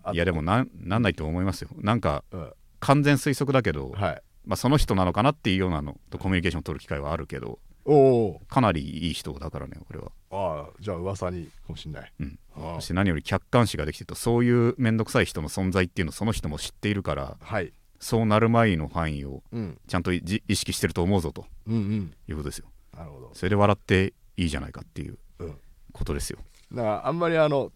[0.04, 1.70] あいやでもなんなんないと思いますよ。
[1.78, 2.54] なんかうん。
[2.80, 12.12] 完全推測だけど、はいまあ、その人なのかなっていうようなのとコミュニケーション取る機会はあるけどおおかなりいい人だからね俺は、ああじゃあ噂にかもしんない。
[12.20, 17.72] うん、あそして何より客観視ができてるとそういう面倒くさい人の存在っていうのをその人も知っているからあはい。
[18.00, 19.78] そうなる前の範囲をうん。
[19.88, 21.76] ちゃんとじ意識してると思うぞとうん。
[21.76, 22.66] うんいうことですよ。
[22.98, 23.30] なるほど。
[23.34, 25.56] それで笑っていいじゃないかっていううん。
[25.94, 26.40] ことですよ。
[26.74, 27.72] だからあんまりあの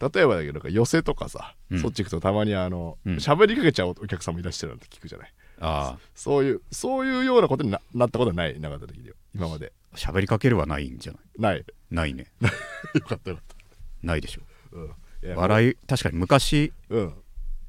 [0.00, 1.80] 例えばだけど寄せとかさ、うん。
[1.80, 3.14] そっち行くとたまにあのうん。
[3.16, 9.72] 喋、りかけちゃうお客さんもいらっしゃるなんて聞くじゃないあそういうそういうようなことにななったことはないなかった時には今まで。
[9.92, 11.40] あ喋りかけるはないんじゃない？
[11.40, 11.64] ない。
[11.90, 12.26] ないね。
[12.94, 13.56] よかったよかっ
[14.02, 14.40] ないでしょ。
[14.72, 14.90] た、うん、い
[15.30, 17.14] や笑い確かに昔うん。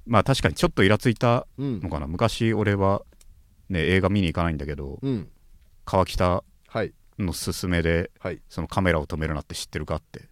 [0.08, 1.80] まあ確かにちょっとイラついたうん。
[1.82, 2.08] のかな？
[2.08, 3.04] 昔俺は
[3.70, 5.30] ね映画見に行かないんだけどうん。
[5.86, 6.94] 川北はい。
[7.20, 8.42] の勧めではい。
[8.50, 10.28] そのカメラを止めるなって知ってるかって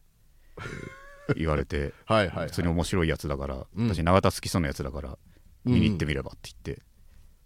[1.37, 2.47] 言われてはいはいはい。
[2.47, 3.87] 普通に面白いやつだから、うん。
[3.93, 5.17] 私永田好きそうなやつだから
[5.63, 6.81] 見に行ってみればって言って、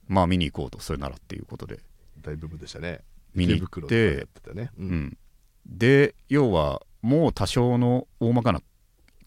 [0.07, 1.79] まあ見に行こうとそれならっていうことで、
[2.21, 3.01] 大部分でしたね。
[3.33, 4.71] 見に行ってね。
[4.77, 4.89] ううん。
[5.05, 5.17] ん
[5.65, 8.61] で要はもう多少の大まかな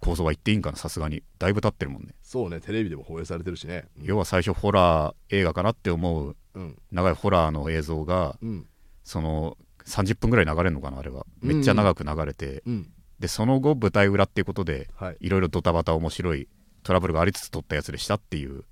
[0.00, 1.22] 構造は言っていいんかなさすがに。
[1.38, 3.84] だいぶ経ってるもんね、そうねテレビでも放映されてるしね。
[4.02, 6.78] 要は最初ホラー映画かなって思ううん。
[6.90, 8.66] 長いホラーの映像がうん。
[9.04, 11.26] その30分ぐらい流れるのかなあれは。
[11.40, 12.90] めっちゃ長く流れて、うん。
[13.18, 15.16] でその後舞台裏っていうことではい。
[15.20, 16.48] いろいろドタバタ面白い
[16.82, 18.64] トラブルがありつつ撮ったやつでしたっていう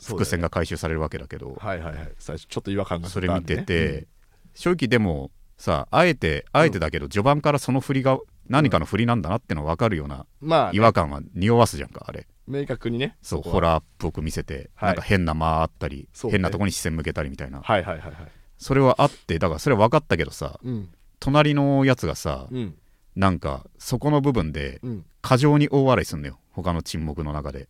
[0.00, 1.54] 伏線が回収されるわけだけど。
[1.58, 2.12] はいはいはい。
[2.18, 4.06] 最初ちょっと違和感がそれ見てて、うん。
[4.54, 10.26] 正直でもさあえてあえてだけど序盤からその振りが何かの振りなんだなっての分かるような
[10.72, 12.26] 違和感は匂わすじゃんかあれ。
[12.46, 14.88] 明確にねそうホラーっぽく見せて、はい。
[14.88, 16.30] なんか変な間あったり、ね。
[16.30, 18.14] 変なとこに視線向けたりみたいな、はいはいはいはい。
[18.58, 20.90] それはあってだからそれは分かったけどさうん。
[21.20, 22.76] 隣のやつがさ、うん。
[23.16, 25.04] なんかそこの部分でうん。
[25.22, 26.38] 過剰に大笑いすんのよ。
[26.52, 27.68] 他の沈黙の中で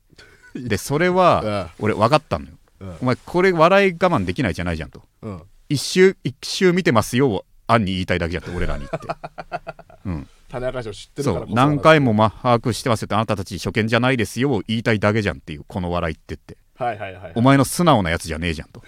[0.69, 2.53] でそれは俺分かったのよ。
[2.81, 2.97] うん。
[3.03, 5.03] お前これ笑い我慢できないじゃないじゃんと。
[5.23, 5.43] うん。
[5.69, 9.09] 一周一周見てますよを暗に言いたいだけじゃんって俺らに言って。
[10.07, 10.29] うん。
[10.49, 16.57] 種明かしを知ってるからこそ何回もま把握してますよってあなたたち初見じゃないですよを言いたいだけじゃんっていうこの笑いってって。
[16.77, 18.83] はいはいはいお前の素直なやつじゃねえじゃんと。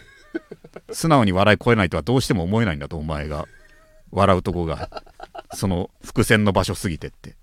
[0.93, 3.47] 素直に笑い超えないとはどうしても思えないんだとお前が。
[4.13, 5.03] 笑うとこが。
[5.55, 7.35] その伏線の場所すぎてって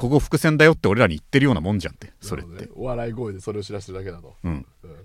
[0.00, 2.64] ここ伏線だよって俺らに言ってるようなもんじゃんってそれって。
[2.64, 2.68] ね。
[2.74, 4.34] お笑い声でそれを知らせてるだけだと。
[4.42, 4.66] うん。
[4.82, 4.96] うん。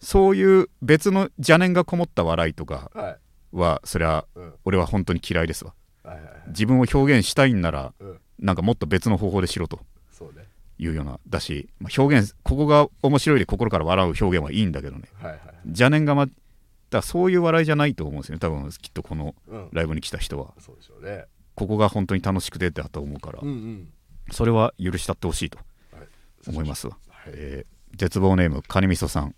[0.00, 3.56] そういう別の邪念がこもった笑いとかはい。
[3.56, 4.54] はそれはうん。
[4.64, 5.72] 俺は本当に嫌いですわ。
[6.02, 6.34] はいはいはい。
[6.48, 8.20] 自分を表現したいんならうん。
[8.40, 9.78] なんかもっと別の方法でしろと
[10.10, 10.44] そうね。
[10.78, 15.04] いうようなだし、まあ表現ここが面白いで心から笑う表現はいいんだけどね。
[15.22, 16.26] はいはい邪念がま
[16.90, 19.68] だそういう笑いじゃないと思うんですよね多分きっとこのうん。
[19.72, 20.52] ライブに来た人は。
[20.58, 21.26] そうでしょうね。
[21.54, 23.88] ここが本当に楽しくてだと思うから、うんうん
[24.30, 25.58] それは許したってほしいと
[25.92, 26.08] はい。
[26.48, 27.32] 思いますわ、はい。
[27.34, 29.36] えー絶望ネームカニみそさん、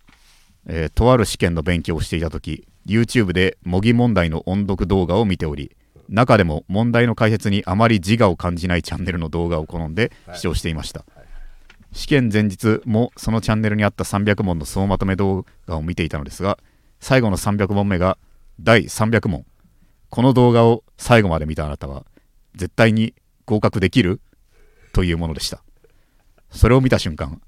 [0.67, 5.77] えーとある試験の勉強をしていた時 YouTube で模擬問題の音読動画を見ており
[6.09, 11.19] 中でも問題の解説にあまり自我を感じないチャンネルの動画を好んで視聴していました、はい。
[11.19, 11.27] はい。
[11.93, 16.59] 試験前日もそのチャンネルにあった300問の総まとめ動画を見ていたのですが
[17.01, 18.17] 最後の300問目が
[18.59, 19.45] 第300問。
[20.09, 22.07] この動画を最後まで見たあなたは
[22.55, 24.21] 絶対に合格できる？
[24.97, 25.63] というものでした。
[26.51, 27.43] それを見た瞬間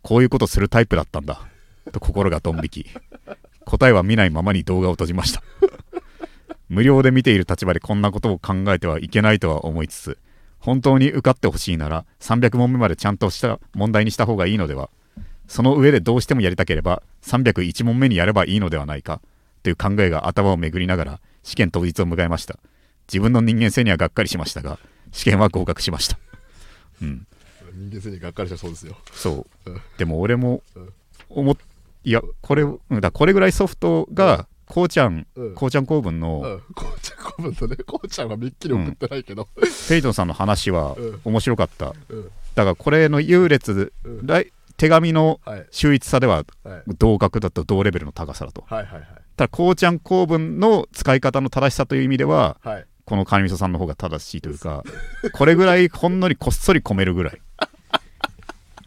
[0.00, 1.42] こういうことするタイプだったんだ
[1.92, 2.86] と心がドン引き。
[3.66, 5.42] 答えは見ないままに動画を閉じました。
[6.70, 10.18] 無料で見ている立場でこんなことを考えてはいけないとは思いつつ
[10.58, 14.88] 本当に受かってほしいなら300問目までちゃんとした問題にした方がいいのでは
[15.46, 19.20] その上でどうしてもやりたければ301問目にやればいいのではないか
[19.62, 22.58] という考えが頭を巡りながら試験当日を迎えました。
[23.08, 24.78] 自分の人間性にはがっかりしましたが
[25.12, 26.18] 試験は合格しました。
[27.02, 27.26] うん。
[27.90, 28.96] 人間性にがっかりしたそうですよ。
[29.12, 29.70] そう。
[29.70, 29.80] うん。
[29.98, 30.92] でも俺もうん。
[31.30, 31.56] 思っ
[32.04, 35.54] いやこれうんだこれぐらいソフトがこうちゃんうん。
[35.54, 36.74] こうちゃん公文のうん。
[36.74, 39.48] こうちゃんこぶとねこうちゃんはめっきり送ってないけど。
[39.88, 41.20] ペイトンさんの話はうん。
[41.24, 41.94] 面白かった。
[42.08, 42.24] うん。
[42.54, 44.26] だからこれの優劣うん。
[44.26, 45.66] 来手紙のはい。
[45.70, 46.82] 秀逸さでははい。
[46.98, 48.64] 同格だと同レベルの高さだと。
[48.68, 49.02] はいはい
[49.36, 54.82] ただこうちゃん公文の使い方の正しさという意味でははいはいこのカニみそさんの方が正しいというか
[55.32, 57.40] これぐらいほんのりこっそり込めるぐらい。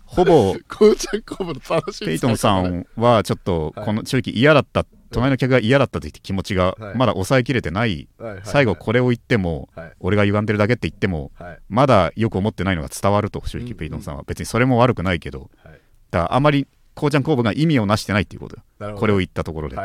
[0.05, 6.97] ほぼこうちゃんこぶの楽しいペイトンさんはちょっとはいこの正直嫌だった隣の客が嫌だったという気持ちがはい。
[6.97, 8.07] まだ抑えきれてない。
[8.43, 9.91] 最後これを言ってもはい。
[9.99, 11.59] 俺が歪んでるだけって言ってもはい。
[11.69, 14.23] まだよく思ってないのが伝わると正直うんペイトンさんは。
[14.25, 15.73] 別にそれも悪くないけどはい。
[16.09, 18.57] だからあまりこうちゃん構文が意味をなしてないっていうこと。
[18.95, 19.75] これを言ったところで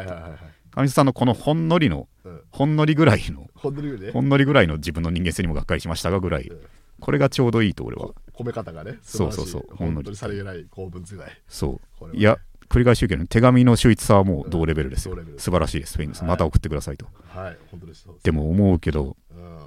[0.74, 2.40] はいはいはいはいカニさんのこのほんのりのうん。
[2.50, 6.48] ほんのりぐらいのほんのりねほんのりぐらいの自分の人間性にもがっかりしましたがぐらい。
[6.48, 6.60] うん。
[7.00, 8.10] これがちょうどいいと俺は。
[8.34, 9.66] 込め方がねそうそうそう。
[9.76, 12.18] ほんのりさりげない構文世代そこれはね。
[12.18, 15.06] ういや繰り返し言うけどね手紙の秀逸さはもう同レベルです。
[15.08, 15.38] よ同レベル。
[15.38, 15.98] 素晴らしいです。
[15.98, 16.36] ペインさんはい。
[16.36, 17.06] また送ってくださいと。
[17.28, 17.58] はい。
[17.70, 18.06] 本当です。
[18.22, 19.58] でも思うけどうん。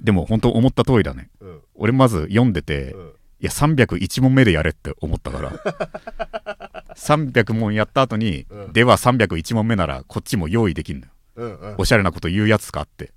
[0.00, 1.30] でも本当思った通りだね。
[1.40, 1.60] うん。
[1.74, 5.52] 俺まず読んでてうんいや301問目でやれって思ったから。
[6.96, 8.72] 300問やった後に、うん。
[8.72, 11.06] では301問目ならこっちも用意できるの。
[11.06, 11.74] ようんうん。
[11.78, 13.12] おしゃれなこと言うやつかって、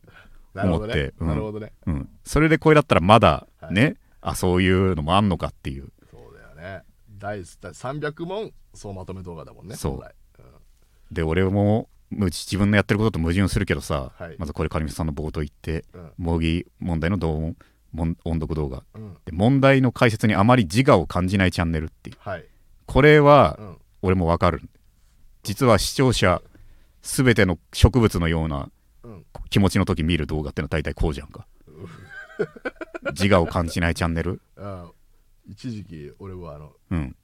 [0.53, 1.13] 思って。
[1.17, 1.27] うん。
[1.27, 1.73] なるほどね。
[1.88, 3.73] うん、それでこれだったらまだはい。
[3.73, 5.89] ね、あそういうのもあんのかっていう。
[6.12, 6.84] そうだよね。
[7.17, 9.91] 第300問総まとめ動画だもんねそう。
[9.93, 10.15] 本来。
[11.12, 14.36] で俺もむ自分のやってることと矛盾するけどさ、はい。
[14.38, 15.86] まずこれ金光さんの冒頭言って。
[15.93, 16.12] うん。
[16.17, 17.57] 模擬問題の動音
[17.95, 18.84] 音音読動画。
[18.95, 19.13] うん。
[19.25, 22.17] で問題の解説にあまり自我を感じないチャンネルっていう。
[22.19, 22.45] はい。
[22.86, 23.77] これはうん。
[24.01, 24.62] 俺もわかる。
[25.43, 26.41] 実は視聴者
[27.01, 28.70] 全ての植物のような
[29.03, 29.26] うん。
[29.49, 31.45] 気持ちの時見る動画ってのは大体こうじゃんか。
[33.13, 34.41] 自我を感じないチャンネル。
[34.57, 34.89] あ
[35.47, 37.16] 一時期俺はあのうん。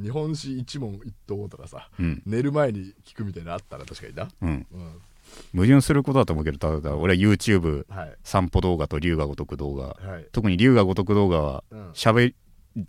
[0.00, 2.22] 日本史一問一答とかさうん。
[2.24, 4.28] 寝る前に聞くみたいなのあったら確かにな。
[4.42, 4.66] うん。
[4.70, 5.00] うん
[5.54, 8.16] 矛盾することだと思うけどただ俺は YouTube はい。
[8.22, 9.96] 散歩動画と龍が如く動画。
[10.00, 10.26] はい。
[10.32, 11.90] 特に龍が如く動画はうん。
[11.92, 12.34] 喋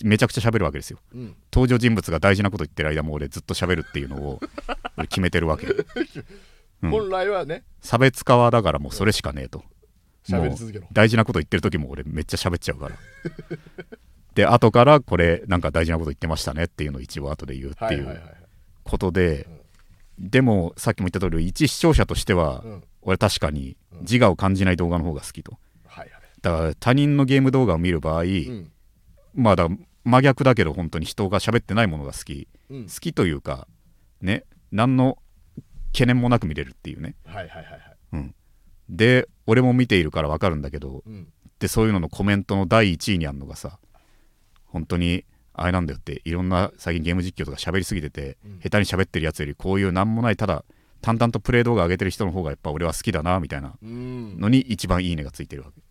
[0.03, 0.99] めちゃくちゃ喋るわけですよ。
[1.15, 1.35] うん。
[1.51, 4.39] 登場人物が大事なこと言ってる間も俺ずっと喋るっていうのを
[4.97, 5.67] 俺決めてるわけ、
[6.83, 6.91] うん。
[6.91, 7.63] 本来はね。
[7.81, 9.63] 差別化はだからもうそれしかねえと。
[10.27, 10.85] 喋り続けろ。
[10.91, 12.95] 大事なこと言ってる時も俺めっちゃ喋っちゃうから。
[14.35, 18.23] で後からこれなんか大事なこと言ってましたねっていうのを一応後で言うってはいいうはいはい。
[18.83, 19.47] ことで、
[20.19, 22.83] でもさっきも言った通り一視聴者としては、うん。
[23.01, 25.57] 俺確かに自我を感じない動画の方が好きと。
[25.85, 26.21] はいはい。
[26.41, 28.71] だから他人のゲーム動画を見る場合、うん。
[29.33, 29.69] まあだ
[30.03, 32.47] 真逆だけど本当に人が喋ってないものが好き。
[32.69, 32.83] うん。
[32.83, 33.67] 好きというか
[34.21, 35.17] ね何の
[35.93, 37.15] 懸念もなく見れるっていうね。
[37.25, 38.33] はいはいはいはい。
[38.89, 41.31] で俺も見ているから分かるんだけどうん。
[41.59, 43.79] でそういうののコメントの第1位にあるのがさ
[44.65, 45.25] 本当に
[45.61, 48.59] あれなんだよっていろんな最近ゲーム実況とか喋りすぎてて、うん。
[48.59, 50.63] 下手に喋ってるやつよりこういう何もないただ
[51.01, 54.39] 淡々とプレイ動画上げてる人の方がやっぱ俺は好きだなみたいなうん。
[54.39, 55.81] のに一番いいねがついてるわけ。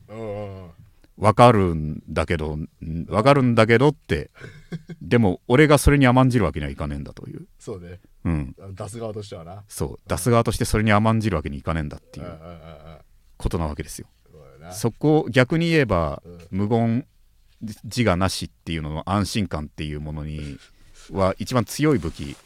[1.19, 2.69] わかるんだけどん
[3.09, 4.31] わかるんだけどって
[5.03, 7.47] でも俺がそれに甘んじるわけにはいかねえんだという。
[7.59, 7.99] そうね。
[8.25, 8.55] うん。
[8.75, 9.65] 出す側としてはな。
[9.69, 10.09] そう。
[10.09, 12.39] 出す側としてそれに甘んじるわけにいかねえんだっていう
[13.37, 14.07] ことなわけですよ。
[14.71, 16.39] そこを逆に言えば、うん。
[16.51, 17.07] 無言
[17.61, 20.59] 自我なしっていうのの安心感っていうものに
[21.11, 22.37] は一番強い武器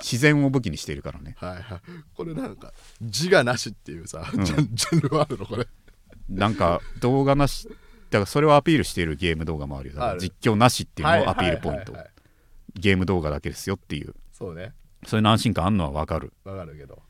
[0.00, 1.36] 自然を武器にしているからね。
[1.38, 1.80] はいはい。
[2.14, 4.44] これなんか自我なしっていうさ、うん。
[4.44, 5.66] ジャンルはあるのこれ。
[6.28, 7.66] なんか動画なし
[8.10, 9.94] だからそれをアピールしているゲーム動画もあるよ。
[9.96, 11.94] だから実況なしっていうのをアピールポイント。
[12.74, 14.14] ゲーム動画だけですよっていう。
[14.32, 14.72] そうね。
[15.06, 16.32] そういうの安心感あんのは分かる。
[16.44, 17.02] わかるけど。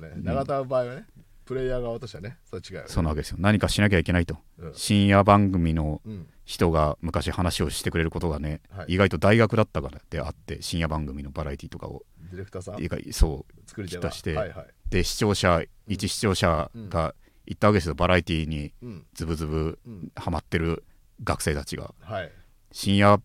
[0.00, 0.12] ね。
[0.22, 1.06] 永田の場合はね、
[1.44, 2.88] プレイヤー側としてはねそれ違うよね。
[2.88, 3.36] そわけですよ。
[3.40, 4.38] 何かしなきゃいけないと。
[4.58, 4.74] うん。
[4.74, 6.26] 深夜番組のうん。
[6.46, 8.92] 人が昔話をしてくれることがね、はい。
[8.94, 13.12] 意外と大学だったからであって深夜番組のバラエティとかをディレクターさん？
[13.14, 14.02] そう作り手が？
[14.02, 14.34] きっとして。
[14.34, 14.66] はいはい。
[14.90, 17.14] で視聴者一視聴者が
[17.46, 17.94] 行ったわけですよ。
[17.94, 19.06] バラエティにうん。
[19.14, 20.12] ズブズブうん。
[20.16, 20.84] ハマってる
[21.22, 21.94] 学生たちが。
[22.00, 22.30] はい。
[22.72, 23.22] 深夜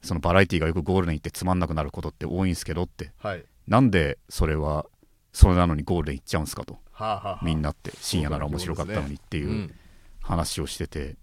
[0.00, 3.12] そのバラエティがよくゴールデン行ってつまんなくなることって多いんですけどって。
[3.18, 3.44] はい。
[3.68, 4.86] なんでそれは
[5.34, 6.78] それなのにゴールデン行っちゃうんすかと
[7.42, 9.74] みんなって深夜なら面白かったのにっていううん
[10.20, 11.16] 話をしてて。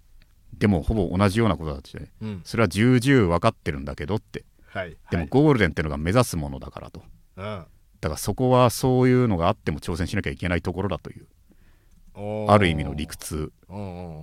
[0.58, 2.12] でもほぼ同じようなことだってね。
[2.22, 2.42] うん。
[2.44, 4.44] それは重々分かってるんだけどって。
[4.68, 4.98] はい。
[5.10, 5.30] でもはい。
[5.30, 7.02] ゴールデンってのが目指すものだからと。
[7.38, 7.44] うん。
[7.44, 11.28] だからそこはそういうのがあっても挑戦しなきゃいけないところだという。
[12.50, 13.54] ある意味の理屈。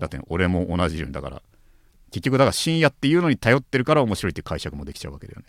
[0.00, 1.42] だって俺も同じようにだから。
[2.10, 5.46] 結局だから深夜っていうのに頼ってるから面白いって解釈もできちゃうわけだよね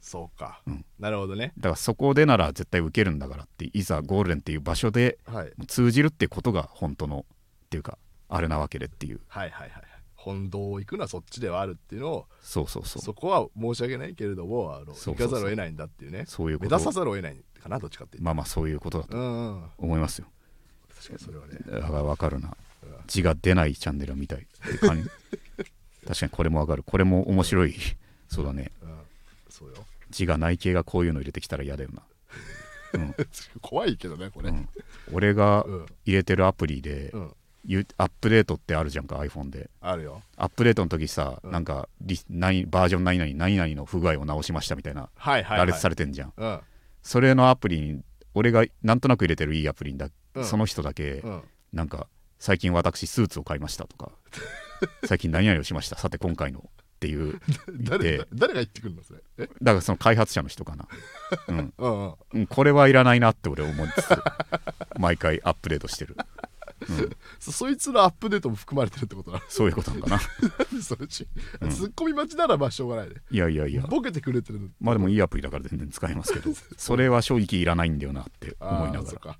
[0.00, 0.84] そうか、うん。
[0.98, 1.52] なるほどね。
[1.58, 5.52] だからそこでなら絶対受けるんだからっていざゴールデンっていう場所ではい。
[5.66, 7.26] 通じるってことが本当の
[7.66, 9.20] っていうかあれなわけでっていう。
[9.28, 9.82] はいはいはいはい。
[10.14, 13.02] 本堂を行くのはそっちではあるっていうのをそうそうそう。
[13.02, 16.24] そこは申し訳ないけれどもあの行かざるを得ないんだっていうね。
[16.26, 16.70] そういうこと。
[16.70, 18.24] 目指さざるを得ないかなどっちかっていうと。
[18.24, 20.26] まあまあそういうことだとうんうん思いますよ。
[20.94, 21.58] 確かにそれはね。
[21.66, 22.56] だから分かるな。
[22.82, 22.90] うん。
[23.06, 24.46] 字が出ないチャンネルを見たい
[26.06, 26.82] 確かにこれも分かる。
[26.82, 27.74] これも面白い。
[28.28, 28.72] そうだね。
[28.82, 28.96] うん
[29.56, 29.74] そうよ。
[30.10, 32.02] 字がない系がこういうの入れてきたら嫌だよな、
[32.94, 33.14] うん。
[33.62, 34.50] 怖いけどねこれ。
[34.50, 34.68] うん。
[35.12, 35.86] 俺がうん。
[36.04, 37.34] 入れてるアプリで、うん。
[37.64, 39.70] ゆアップデートってあるじゃんか iPhone で。
[39.80, 40.22] あるよ。
[40.36, 41.50] アップデートの時さ、うん。
[41.50, 46.60] なんかリ何バージョン何々何々の不具合を直しましたみたいなはいはい、はい、羅列されてんじゃん、うん。
[47.02, 48.02] それのアプリに
[48.34, 50.44] 俺がなんとなく入れてるいいアプリにだ、うん。
[50.44, 51.42] その人だけ、うん。
[51.72, 54.12] なんか最近私スーツを買いましたとか
[55.04, 57.40] 最近何々をしましたさて今回のっていう。
[57.70, 59.20] 誰で誰が言ってくるのそれ？
[59.38, 59.48] え？
[59.62, 60.88] だからその開発者の人かな、
[62.32, 62.46] うん。
[62.46, 64.08] これはいらないなって俺思いつつ
[64.98, 66.16] 毎回アップデートしてる、
[66.88, 69.98] うん、そそいつのアップデートも含まれてるってことなそういうことな。
[69.98, 70.20] んかな
[70.72, 71.28] のそれち、
[71.60, 71.70] うん。
[71.70, 73.16] ツッコミ待ちならまあしょうがないね。
[73.30, 73.82] いやいやいや。
[73.82, 79.38] ボケてくれてるまあでもいいアプリだから全然使えますけど それは正直いらないんだよなって思いながら。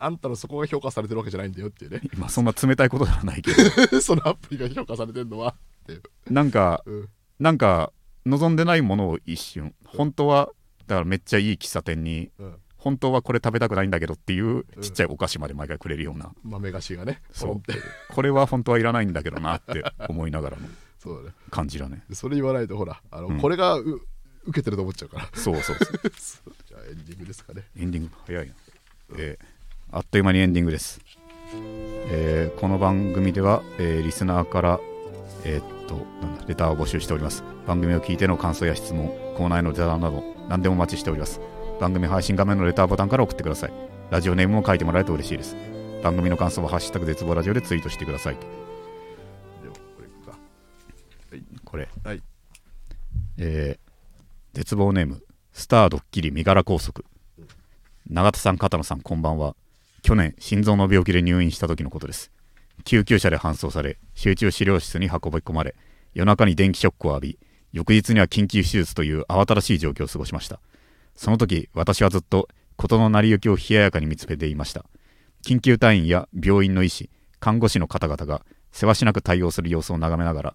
[0.00, 2.00] あんたのそこが評価されてるわけじゃないんだよっていうね。
[2.12, 4.00] 今そんな冷たいことではないけど。
[4.00, 5.54] そのアプリが評価されてるのは
[5.92, 6.00] って。
[6.30, 7.08] なんかうん、
[7.38, 7.92] なんか
[8.24, 9.74] 望んでないものを一瞬。
[9.86, 10.50] 本当は
[10.86, 17.62] だからめっちゃいい喫茶店にうん、本当はこれ食べたくないんだけどっていうちっちゃいお菓子まで毎回くれるような、豆菓子がねそう。
[18.12, 20.66] これは本当はいらないんだけどなって思いながらの
[20.98, 21.34] そうだね。
[21.50, 22.04] 感じだね。
[22.08, 23.40] でそれ言わないとほらあの、うん。
[23.40, 24.00] これがう
[24.44, 25.28] 受けてると思っちゃうから。
[25.34, 25.84] そうそうそ
[26.46, 26.52] う。
[26.66, 27.64] じゃあエンディングですかね。
[27.76, 28.10] エンディング？
[28.26, 28.54] 早いな、
[29.18, 29.46] えー
[29.92, 31.00] あっという間にエンディングです、
[32.08, 34.80] えーこの番組では、えーリスナーから
[35.44, 37.42] えーっとなんだレターを募集しております。
[37.66, 41.40] 番組を聞いての感想や質問コーナーへのレターなど何でもお待ちしております。
[41.80, 43.72] 番組配信画面のレターボタンから送ってください。
[44.10, 45.56] ラジオネームも書いてもらえると嬉しいです。
[46.02, 48.42] 番組の感想は「ハッシュタグ絶望ラジオ」でツイートしてくださいと。
[49.62, 50.02] ではこ
[51.32, 51.88] れいくかこれ。
[52.04, 52.22] はい。
[53.38, 53.86] えー
[54.52, 55.22] 絶望ネーム
[55.52, 57.02] スタードッキリ身柄拘束。
[58.08, 59.54] 永田さん片野さんこんばんは。
[60.02, 62.30] 去年心臓の病気で入院した時のことです
[62.84, 65.74] 救急車で搬送され集中治療室に運び込まれ
[66.14, 67.38] 夜中に電気ショックを浴び
[67.72, 70.60] 翌日には緊急手術という慌ただしい状況を過ごしました。
[71.14, 74.84] その時私はずっと事の成り行きを冷ややかに見つめていました。
[75.44, 80.54] 緊急隊員や病院の医師看護師の方々がせわしなく対応する様子を眺めながら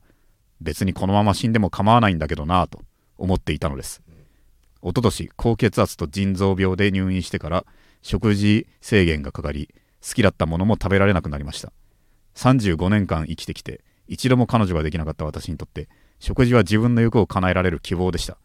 [0.62, 2.82] 別にこのまま死んでも構わないんだけどなぁと
[3.18, 4.02] 思っていたのです。
[4.82, 7.66] 一昨年高血圧と腎臓病で入院してから
[8.02, 9.70] 食事制限がかかり
[10.02, 11.72] 好きだったものも食べられなくなりました。
[12.36, 15.88] 35年間生きてきて一度も彼女ができなかった私にとって
[16.20, 18.38] 食事は自分の欲を叶えられる希望でした。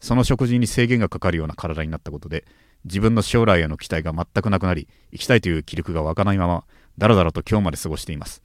[0.00, 2.44] その食事に制限がかかるような体になったことで
[2.84, 6.64] 自分の将来への期待が全くなくなり生きたいという気力が湧かないまま
[6.96, 8.42] だらだらと今日まで過ごしています。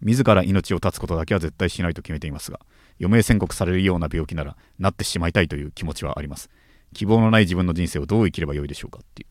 [0.00, 2.60] 自ら命を絶つことだけは絶対しないと決めていますが
[2.98, 6.48] 余命宣告されるような病気ならなってしまいたいという気持ちはあります。
[6.94, 9.28] 希望のない自分の人生をどう生きればよいでしょうかっていう。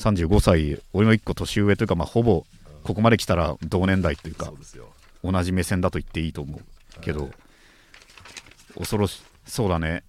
[0.00, 2.44] 35歳俺の1個年上というかまあほぼ
[2.86, 4.52] ここまで来たら同年代というか
[5.24, 7.30] 同じ目線だと言っていいと思うけど
[8.78, 10.02] 恐ろしそうだね。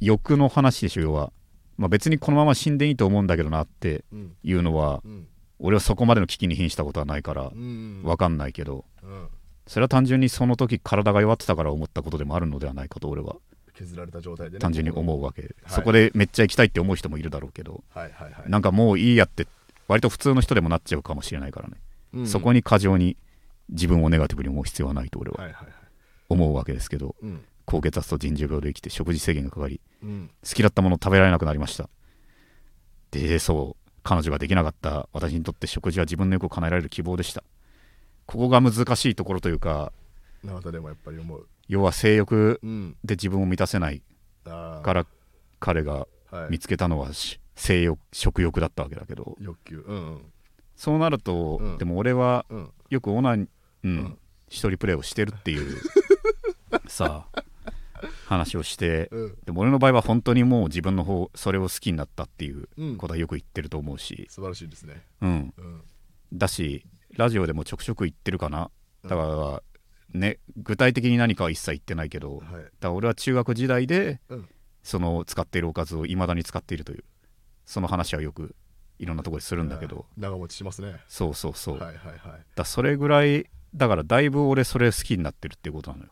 [0.00, 1.32] 欲の話でしょ要は、
[1.78, 4.36] まあ、別にこのまま死んでいいと思うんだけどなってうん。
[4.42, 5.26] いうのはうん。
[5.58, 9.28] 俺はそこまでの危機に瀕したことはないからうん分かんないけどうん。
[9.66, 13.36] それは単純にその時体が弱ってたから思ったことでもあるのではないかと俺は
[13.74, 14.58] 削られた状態でね。
[14.60, 15.52] 単純に思うわけ、はい。
[15.68, 18.50] そこでめっちゃ行きたいって思う人もいるだろうけどはいはいはい。
[18.50, 19.46] なんかもういいやって
[19.88, 21.74] 割と普通の人でもなっちゃうかもしれないからね、
[22.12, 22.26] うん。
[22.26, 23.16] そこに過剰に
[23.68, 25.74] 自分をネガティブに思う必要はないと俺ははいはいはい。
[26.28, 27.44] 思うわけですけどうん。
[27.64, 30.30] 高血圧と腎臓病で生きて食事制限がかかりうん。
[30.42, 31.88] 好きだったものを食べられなくなりました。
[33.10, 37.42] でそう彼女ができなかった私にとって食事は自分の欲を叶えられる希望でした。
[38.26, 39.92] ここが難しいところというか
[40.44, 41.48] 永田でもやっぱり思う。
[41.68, 42.96] 要は性欲うん。
[43.04, 44.02] で自分を満たせない
[44.44, 45.06] から
[45.58, 46.50] 彼がはい。
[46.50, 49.36] 見つけたのはし性欲食欲だったわけだけど。
[49.40, 49.84] 欲求。
[49.86, 50.20] うん
[50.76, 51.78] そうなると、うん。
[51.78, 52.58] でも俺はうん。
[52.58, 53.48] うんよくオナニ
[53.82, 54.18] うん、ん。
[54.48, 55.76] 一人プレイをしてるっていう
[56.86, 57.42] さあ
[58.26, 59.38] 話をしてうん。
[59.44, 62.96] でも俺の場合は本当にもう自分の方それを好きになったっていううん。
[62.96, 65.02] ことはよく言ってると思うし、素晴らしいですね。
[65.20, 65.82] うん、うん。
[66.32, 68.70] だしラジオでもちょくちょく言ってるかな。
[69.02, 69.62] だか
[70.14, 74.48] らね具体的に何かは一切言ってないけどだかはいら俺は中学時代でうん。
[74.84, 77.04] その使っているおかずをいまだに使っているという
[77.64, 78.54] その話はよく
[78.98, 80.06] いろんなところでするんだけど。
[80.16, 81.00] 長持ちしますね。
[81.08, 82.18] そうそうそう、はいはいはい。
[82.54, 86.10] だそれぐらいだからだいぶ俺それ好きになってるっていうことなのよ。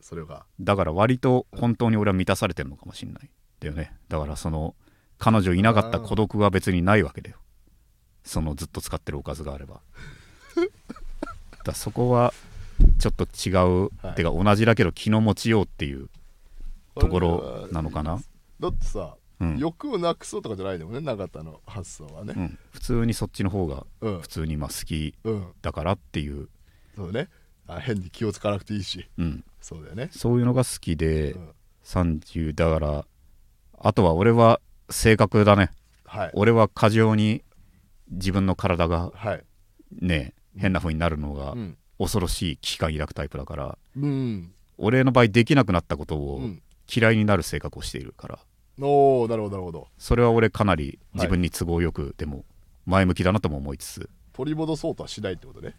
[0.00, 0.44] それが？
[0.60, 3.30] だから割と本当に俺は満たされてるのかもしれない。
[3.60, 3.92] だよね。
[4.08, 4.74] だからその
[5.18, 7.36] 彼女いなかった孤独は別にないわけだよ。
[8.24, 9.80] そのずっと使ってるおかずがあれば。
[11.64, 12.32] だそこは
[12.98, 13.50] ちょっと違
[13.84, 14.14] う、はい。
[14.14, 16.08] てか同じだけど気の持ちようっていう
[16.98, 18.20] ところなのかな、
[18.60, 19.17] だってさうん
[19.58, 22.34] 欲をなくそうとかじゃないでもね永田の発想はね。
[22.36, 24.20] うん、普通にそっちの方がうん。
[24.20, 26.48] 普通にまあ好きうんだからっていう、
[26.96, 27.28] そうね。
[27.66, 29.08] あ変に気をつかなくていいし。
[29.18, 30.08] うん、そうだよね。
[30.12, 31.48] そういうのが好きで、うん。
[31.84, 33.04] 30だから
[33.78, 34.60] あとは俺は
[34.90, 35.70] 性格だね。
[36.04, 36.30] はい。
[36.34, 37.42] 俺は過剰に
[38.10, 39.44] 自分の体がはい。
[39.92, 41.76] ね変な風になるのがうん。
[41.98, 44.52] 恐ろしい危機感抱くタイプだからうん。
[44.78, 46.62] 俺の場合できなくなったことをうん。
[46.90, 48.38] 嫌いになる性格をしているから
[48.80, 49.88] おおなるほどなるほど。
[49.98, 52.44] それは俺かなり自分に都合よく、でも
[52.86, 54.10] 前向きだなとも思いつつ。
[54.32, 55.74] 取り戻そうとはしないってことね。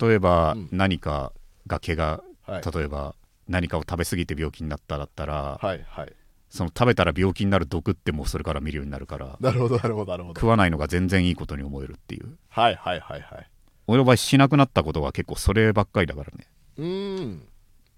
[0.00, 0.68] 例えばうん。
[0.72, 1.32] 何か
[1.66, 2.62] が怪我、はい。
[2.74, 3.14] 例えば
[3.48, 6.12] 何かを食べ過ぎて病気になっただったら、はいはい。
[6.48, 10.40] その食べたら病気になる毒ってもうそれから見るようになるからなるほどなるほどなるほど。
[10.40, 12.38] 食わないのが全然いいことに思えるっていう。
[12.48, 13.50] はいはいはいはい。
[13.86, 16.46] 俺の場合しなくなったことは結構そればっかりだからね。
[16.78, 17.48] うーん。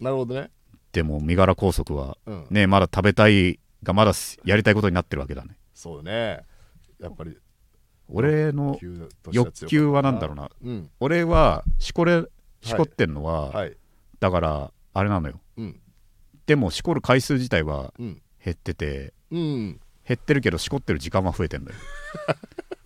[0.01, 0.51] なるほどね。
[0.93, 2.47] でも身柄拘束はうん。
[2.51, 4.13] ねまだ食べたいがまだ
[4.45, 5.57] やりたいことになってるわけだね。
[5.73, 6.45] そうだね。
[7.01, 7.37] やっぱり
[8.09, 8.79] 俺の
[9.31, 10.51] 欲求は何だろうな。
[10.63, 10.91] うん。
[10.99, 12.25] 俺はしこれ
[12.63, 13.77] しこってんのは、はい。
[14.19, 15.41] だからあれなのよ。
[15.57, 15.81] うん。
[16.47, 18.23] でもしこる回数自体はうん。
[18.45, 19.81] 減っててうん。
[20.07, 21.79] 減ってるけどしこってる時間は増えてんだよ。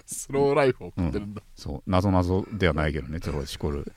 [0.06, 1.82] スローライフを送ってるんだ、そう。
[1.86, 3.20] 謎謎ではないけどね。
[3.22, 3.92] それしこる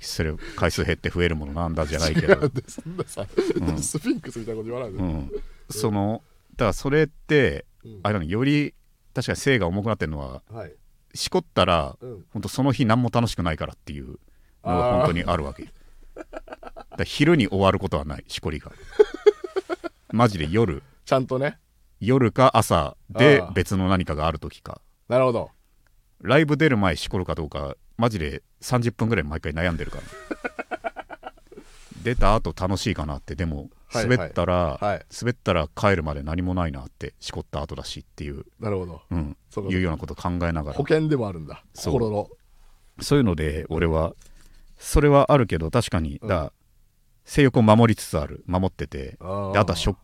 [0.00, 2.34] する回数減って増えるものなんだじゃないけど。
[2.34, 3.26] 違うんでそんなさ、ん。
[3.82, 5.30] スフィンクスみたいなこと言わないで、うん、
[5.68, 6.22] その
[6.58, 8.00] だからそれってうん。
[8.02, 8.74] あれより
[9.14, 10.74] 確かに性が重くなってるのははい。
[11.14, 12.24] しこったらうん。
[12.32, 14.16] 本当その日何も楽しくないからっていうの
[14.64, 15.68] が本当にあるわけ。
[16.96, 18.72] だ昼に終わることはないしこりが。
[20.12, 20.82] マジで夜。
[21.04, 21.58] ちゃんとね。
[22.00, 24.80] 夜か朝で別の何かがある時か。
[25.08, 25.50] なるほど。
[26.20, 30.02] ライブ出る前しこるかどうかマジで30分ぐらい毎回悩んでるから。
[32.02, 35.06] 出た後楽しいかなってでもはい滑ったら、はい。
[35.18, 39.02] 滑ったら帰るまで何もないなってしこった後だしっていう、なるほど。
[39.10, 40.72] うん、そうかいうようなことを考えながら。
[40.74, 41.64] 保険でもあるんだ。
[41.74, 41.94] そう。
[41.94, 42.28] 心の。
[43.00, 44.14] そういうので俺は
[44.76, 46.28] それはあるけど確かにうん。
[46.28, 46.52] だ、
[47.24, 48.44] 性欲を守りつつある。
[48.46, 49.16] 守ってて。
[49.20, 49.98] あであとは食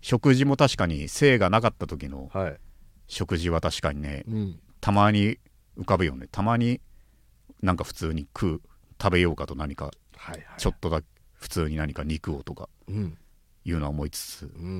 [0.00, 2.56] 食事も確かに性がなかった時のはい。
[3.06, 4.60] 食事は確かにねうん。
[4.80, 5.38] たまに
[5.78, 6.28] 浮かぶよね。
[6.30, 6.80] たまに
[7.62, 8.60] なんか普通に食う
[9.00, 10.44] 食べようかと何かはいはい。
[10.58, 11.06] ちょっとだけ
[11.38, 13.16] 普通に何か肉をとかうん。
[13.64, 14.70] いうのは思いつつうんうんう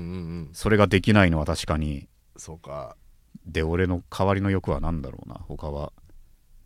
[0.43, 0.51] ん。
[0.53, 2.97] それができないのは確かにそうか。
[3.47, 5.35] で俺の代わりの欲は何だろうな。
[5.35, 5.93] 他は、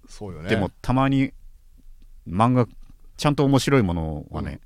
[0.08, 0.48] そうよね。
[0.48, 1.32] でもたまに
[2.28, 2.66] 漫画
[3.16, 4.60] ちゃんと面白いものはね、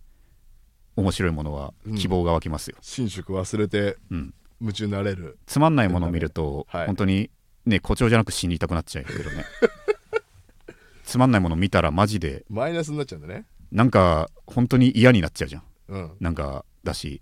[0.96, 4.34] 面白いものは希望が湧きますよ、寝食忘れてうん。
[4.60, 5.38] 夢中になれる。
[5.46, 6.86] つまんないものを見ると、はい。
[6.86, 7.30] 本当に
[7.66, 9.44] ね誇張じゃなく死にたくなっちゃうけどね。
[11.04, 15.62] つまんないもの見たらマジでマイナスになっちゃうんだねなんか本当に嫌になっちゃうじゃん。
[15.88, 16.16] うん。
[16.20, 17.20] なんかだし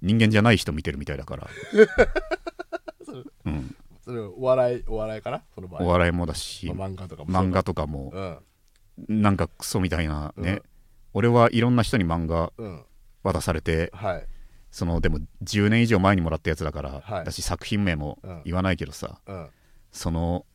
[0.00, 1.48] 人間じゃない人見てるみたいだから、
[3.44, 5.42] うん、それお笑いお笑いかな？
[5.54, 5.84] その場合。
[5.84, 9.22] お笑いもだしまあ漫画とかも漫画とかもうん。
[9.22, 10.62] なんかクソみたいなね、うん。
[11.14, 12.84] 俺はいろんな人に漫画うん。
[13.22, 14.26] 渡されてはい。
[14.70, 17.24] そのでも10年以上前にもらったやつだから、はい。
[17.24, 18.42] だし作品名もうん。
[18.44, 19.48] 言わないけどさ、うん。
[19.92, 20.46] その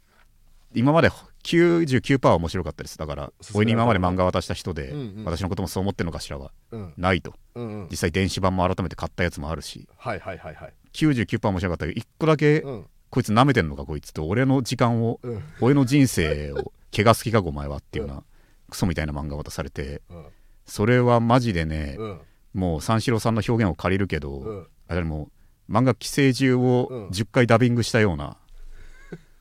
[0.73, 1.09] 今まで
[1.47, 2.97] 99%は面白かったです。
[2.97, 5.23] だから俺に今まで漫画渡した人で、うんうん。
[5.25, 6.93] 私のこともそう思ってるのかしらはうん。
[6.97, 7.33] ないと。
[7.55, 7.87] うんうん。
[7.89, 10.73] 実際電子版も改めて買ったやつもあるしはいはいはいはい。
[10.91, 12.85] 99%面白かったけど1個だけ、うん。
[13.09, 15.43] こいつ舐めてんのかこいつと俺の時間を、うん。
[15.61, 18.23] 俺の人生を怪我好きかお前はっていうような、
[18.69, 20.25] クソみたいな漫画渡されてうん。
[20.65, 22.19] それはマジでね、うん。
[22.53, 24.67] もう三四郎さんの表現を借りるけど、うん。
[24.89, 25.29] あれも
[25.69, 27.07] う漫画寄生獣をうん。
[27.07, 28.35] 10回ダビングしたような、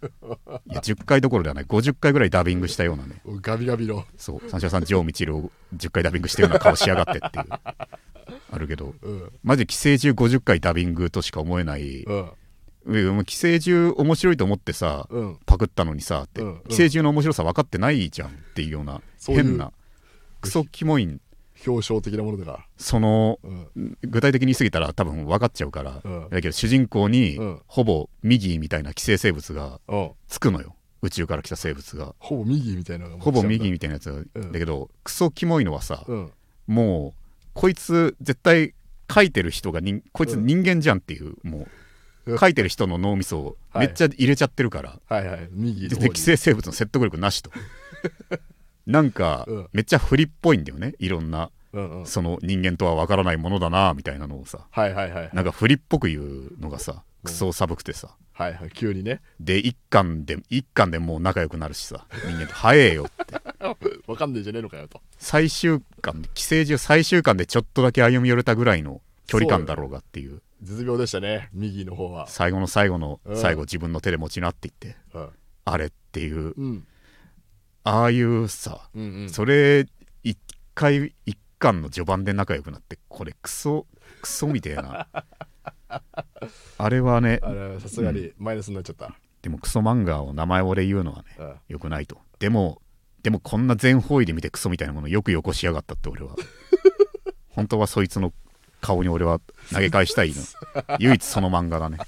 [0.70, 1.64] いや10回どころではない。
[1.64, 3.20] 50回ぐらいダビングしたようなね。
[3.40, 4.04] ガビガビの。
[4.16, 4.50] そう。
[4.50, 7.46] 三四郎さんジョー・ミチルを10回ダビングしたような顔しやがってっていう。
[8.50, 8.94] あるけど。
[9.02, 9.32] うん。
[9.42, 12.12] マジで寄生獣50回ダビングとしか思えない、う
[13.18, 13.24] ん。
[13.24, 15.38] 寄生獣面白いと思ってさ、うん。
[15.46, 16.48] パクったのにさって、うん。
[16.48, 16.62] うん。
[16.68, 19.72] 寄生獣の面白さ分かってないじゃんっていうような変な
[20.40, 21.20] クソキモいん
[21.66, 22.66] 表彰的なものだか。
[22.76, 23.98] そのうん。
[24.02, 26.28] 具体的に言い過ぎたら多分分かっちゃうから、うん。
[26.30, 27.60] だけど主人公に、うん。
[27.66, 30.10] ほぼミギーみたいな寄生生物がうん。
[30.28, 30.74] つくのよ。
[31.02, 32.14] 宇宙から来た生物が。
[32.18, 36.32] ほぼ右みたいなほぼミギーみみたいなやつだけどクソキモいのはさ、うん。
[36.66, 37.20] もう
[37.54, 38.74] こいつ絶対
[39.12, 41.66] 書いてる人が人こいつ人間じゃんっていう、も
[42.26, 42.38] ううん。
[42.38, 45.48] 書いてる人の脳みそをめっちゃ入れちゃってるから、はいはい。
[45.52, 46.12] 右ので方に。
[46.12, 47.50] 寄生生物の説得力なしと
[48.86, 49.68] なんか、うん。
[49.72, 50.94] めっちゃ不利っぽいんだよね。
[50.98, 52.06] いろんなうんうん。
[52.06, 54.66] その人間とは分からないものだなみたいなのをさ。
[54.70, 58.16] はいはいはいなんか不利っぽく言うのがさクソ寒くてさ。
[58.32, 59.20] はいはい急にね。
[59.40, 62.06] で一巻で一巻でもう仲良くなるしさ。
[62.24, 63.34] 人間と早えよって。
[64.06, 65.00] わかんねえじゃねえのかよと。
[65.18, 70.42] 最終巻で寄生獣最終巻でちょっとだけ歩み寄れたぐらいの距離感だろうがっていう。
[70.62, 71.50] 絶妙でしたね。
[71.52, 72.28] 右の方は。
[72.28, 73.36] 最後の最後のうん。
[73.36, 74.96] 最後自分の手で持ちなっていって。
[75.12, 75.28] うん。
[75.64, 76.54] あれっていう。
[76.56, 76.86] うん
[77.88, 79.30] ああいうさうんうん。
[79.30, 79.86] それ
[80.24, 80.36] 一
[80.74, 83.86] 回一巻の序盤で仲良くなってこれクソ
[84.20, 85.06] クソみたいな。
[86.78, 87.40] あれはね
[87.80, 89.14] さすがにマイナスになっちゃった。
[89.40, 91.54] でもクソ漫画を名前俺言うのはねうん。
[91.68, 92.18] よくないと。
[92.40, 92.82] でも
[93.22, 96.34] でもこんな全方位で見てクソみたいなものよくよこしやがったって俺は。
[97.50, 98.32] 本当はそいつの
[98.80, 99.40] 顔に俺は
[99.72, 100.42] 投げ返したいの。
[100.98, 101.98] 唯一その漫画だね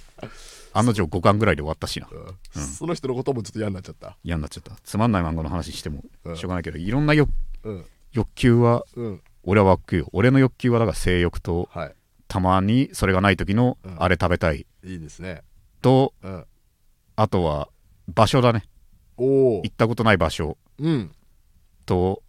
[0.78, 2.08] 案の定5巻ぐらいで終わったしな。
[2.12, 2.62] うん。
[2.62, 4.16] その人のこともちょっと嫌になっちゃった。
[4.24, 4.72] 嫌になっちゃった。
[4.84, 6.36] つまんない漫画の話してもうん。
[6.36, 7.30] しょうがないけどいろんな欲
[7.64, 7.84] うん。
[8.12, 9.22] 欲求はうん。
[9.44, 10.08] 俺は湧くよ。
[10.12, 11.94] 俺の欲求はだから性欲とはい。
[12.28, 14.02] たまにそれがない時のうん。
[14.02, 14.66] あれ食べたい。
[14.84, 15.42] いいですね。
[15.82, 16.44] とうん。
[17.16, 17.68] あとは
[18.08, 18.64] 場所だね。
[19.16, 20.56] おお行ったことない場所。
[20.78, 21.10] うん。
[21.86, 22.22] と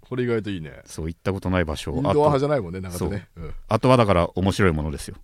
[0.00, 0.82] これ意外といいね。
[0.84, 1.92] そう行ったことない場所。
[1.92, 3.28] インドアあと派じゃないもんね長田ね。
[3.36, 3.40] う。
[3.46, 5.16] んあとはだから面白いものですよ。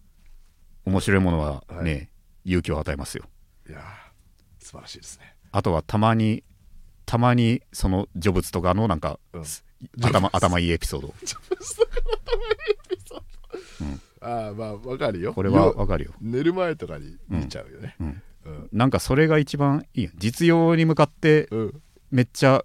[0.85, 1.99] 面白いものはね、は
[2.45, 3.24] 勇気を与えますよ。
[3.68, 5.34] いやー素晴らしいですね。
[5.53, 6.45] あとはたまに
[7.07, 9.45] たまにその成仏とかのなんか、うん。
[10.03, 11.14] 頭頭いいエピソード。
[14.20, 15.32] ああまあわかるよ。
[15.32, 16.12] これはよわかるよ。
[16.20, 17.97] 寝る前とかに見ちゃうよね。
[18.01, 18.22] うん。
[18.45, 18.68] うん。
[18.72, 20.11] なんかそれが一番いいよ。
[20.16, 21.82] 実用に向かってうん。
[22.11, 22.64] めっちゃ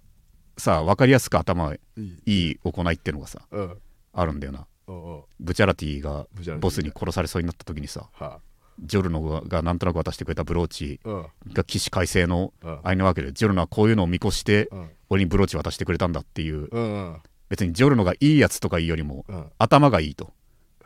[0.58, 3.78] さ分かりやすく頭いいいい行いってのがさうん
[4.12, 6.26] あるんだよなうんうんブチャラティが
[6.60, 8.40] ボスに殺されそうになった時にさは
[8.80, 11.00] ジョルノががなんとなく渡してくれたブローチ
[11.52, 12.78] が起死回生のうん。
[12.82, 14.90] あれなわけでジョルノはこういうのを見越してうん。
[15.08, 16.68] 俺にブローチ渡してくれたんだっていう。
[17.48, 19.46] 別にジョルノがいいやつとかいうよりもうん。
[19.58, 20.32] 頭がいいと。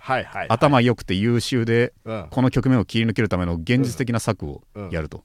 [0.02, 2.26] はいはい頭良くて優秀でうん。
[2.30, 4.90] この局面を切り抜けるための現実的な策をうん。
[4.90, 5.24] やると。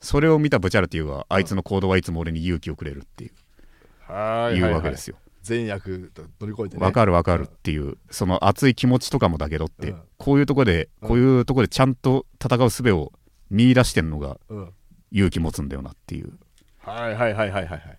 [0.00, 3.30] それを見たブチャラティはあいつの行動はいつも俺に勇気をくれるっていう。
[3.30, 3.32] い
[4.10, 4.60] うはい。
[4.60, 5.16] わけですよ
[5.48, 6.84] 善悪と乗り越えてね。
[6.84, 10.02] わかるわかるっていうその熱い気持ちとかもだけどってうん。
[10.18, 11.08] こういうとこでうん。
[11.08, 13.12] こういうとこでちゃんと戦う術を
[13.50, 14.72] 見出してんのがうん。
[15.10, 16.38] 勇気持つんだよなっていう。
[16.78, 17.98] はいはいはいはいはいはい。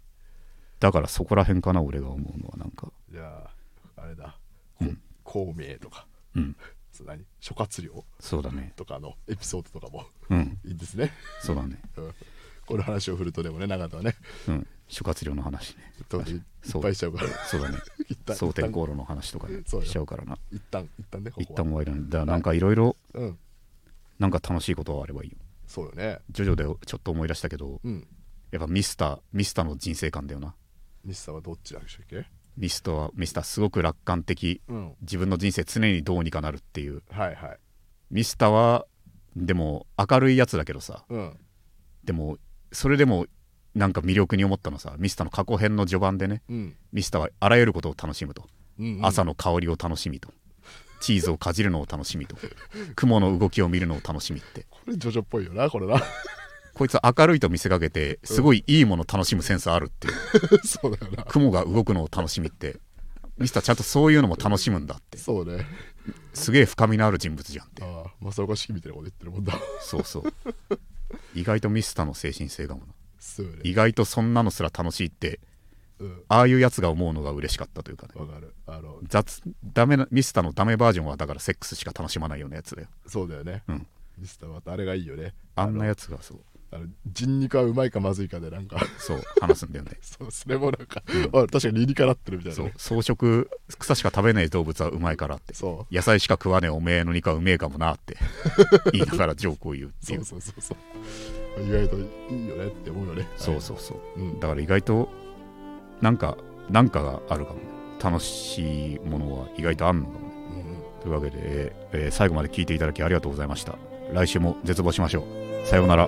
[0.80, 2.92] だからそこら辺かな俺が思うのはなんか。
[3.12, 3.50] じゃ
[3.98, 4.38] ああれだ。
[4.80, 5.02] うん。
[5.24, 6.06] 孔明とか。
[6.36, 6.56] うん。
[7.06, 7.26] 何？
[7.40, 8.04] 諸葛亮？
[8.20, 8.74] そうだね。
[8.76, 10.06] とかのエピソードとかも。
[10.30, 10.60] うん。
[10.66, 11.12] いいですね。
[11.42, 11.80] そうだね。
[11.98, 12.14] うん。
[12.66, 14.16] この話を振るとでもね長田はね。
[14.48, 15.94] うん諸葛亮の話ね。
[16.64, 16.82] そう。
[16.82, 17.30] ぱいしちゃうから。
[17.46, 17.78] そうだね。
[18.36, 19.62] 蒼天航路の話とかね。
[19.66, 20.38] そうよしちゃうからな。
[20.52, 23.40] 一旦一旦ねこ一旦終わりなんだなんかいろいろうん。
[24.18, 25.38] なんか楽しいことがあればいいよ。
[25.68, 26.20] そうよね。
[26.32, 28.08] ジョジョでちょっと思い出したけどうん。
[28.52, 30.56] やっぱミスターミスターの人生観だよな。
[31.06, 32.26] 西さんはどっちなんでしたっけ？
[32.58, 34.96] ミスターはミスターすごく楽観的うん。
[35.02, 37.04] 自分の人生常にどうにかなるっていう。
[37.12, 37.60] はいはい。
[38.10, 38.86] ミスターは
[39.36, 41.06] でも明るいやつだけどさ。
[41.10, 41.38] うん。
[42.04, 42.38] でも
[42.72, 43.28] それでも
[43.80, 46.76] なんか魅力に思ったのさミスターの過去編の序盤でねうん。
[46.92, 48.44] ミスターはあらゆることを楽しむと、
[48.78, 49.06] うんうん。
[49.06, 50.30] 朝の香りを楽しみと。
[51.00, 52.36] チーズをかじるのを楽しみと。
[52.96, 54.66] 雲の動きを見るのを楽しみって。
[54.70, 56.04] これジョジョっぽいよなこれな。
[56.74, 60.14] こいつ明るいと見せかけてすごいいいもの楽しむセンスあるっていう。
[60.68, 61.24] そうだよな。
[61.24, 62.80] 雲が動くのを楽しみって。
[63.38, 65.18] ミスターちゃんとそういうのも楽しむんだって。
[65.18, 65.66] そうね。
[66.34, 67.84] すげえ深みのある人物じゃんって。
[67.84, 69.58] ああ正岡式みたいなこと言ってるもんだ。
[69.80, 70.34] そうそう。
[71.34, 72.94] 意外とミスターの精神性がもな
[73.64, 75.40] 意外とそんなのすら楽しいって
[76.00, 76.24] うん。
[76.30, 78.14] ああいうやつが思うのが嬉しかったというかね。
[78.16, 78.54] わかる。
[78.68, 79.42] あの雑
[79.74, 83.64] ダメなミスターのダメバージョンはだからセックスしか楽しまないようなやつだよそうだよね。
[83.68, 83.88] うん。
[84.18, 85.34] ミスターまたあれがいいよね。
[85.56, 86.40] あんなやつがそう。
[86.72, 88.78] あの人肉はうまいかまずいかでなんか。
[89.00, 89.98] そう話すんだよね。
[90.04, 91.02] そうそれもなんか、
[91.34, 93.50] あ確かに理にかなってるみたいなそうね草食
[93.80, 95.54] 草しか食べない動物はうまいからって。
[95.56, 98.18] そ野菜しか食わねえおめえの肉はうめえかもなって
[98.94, 100.78] 言いながらジョークを言うっうていそううそうそうそう
[101.58, 102.00] 意外とい
[102.46, 103.28] いよねって思うよね。
[103.38, 104.20] そうそうそう。
[104.20, 104.40] うん。
[104.40, 105.10] だから意外と
[106.02, 106.38] なんか
[106.70, 107.60] なんかがあるかも。
[107.60, 107.66] ね
[108.02, 110.20] 楽しいものは意外とあんのかも。
[110.20, 111.02] ねうんうん。
[111.02, 113.76] というわけで、えーえー最後まで聞いていただきありがとうございました。
[114.14, 115.26] 来週も絶望しましょ
[115.64, 115.68] う。
[115.68, 116.08] さようなら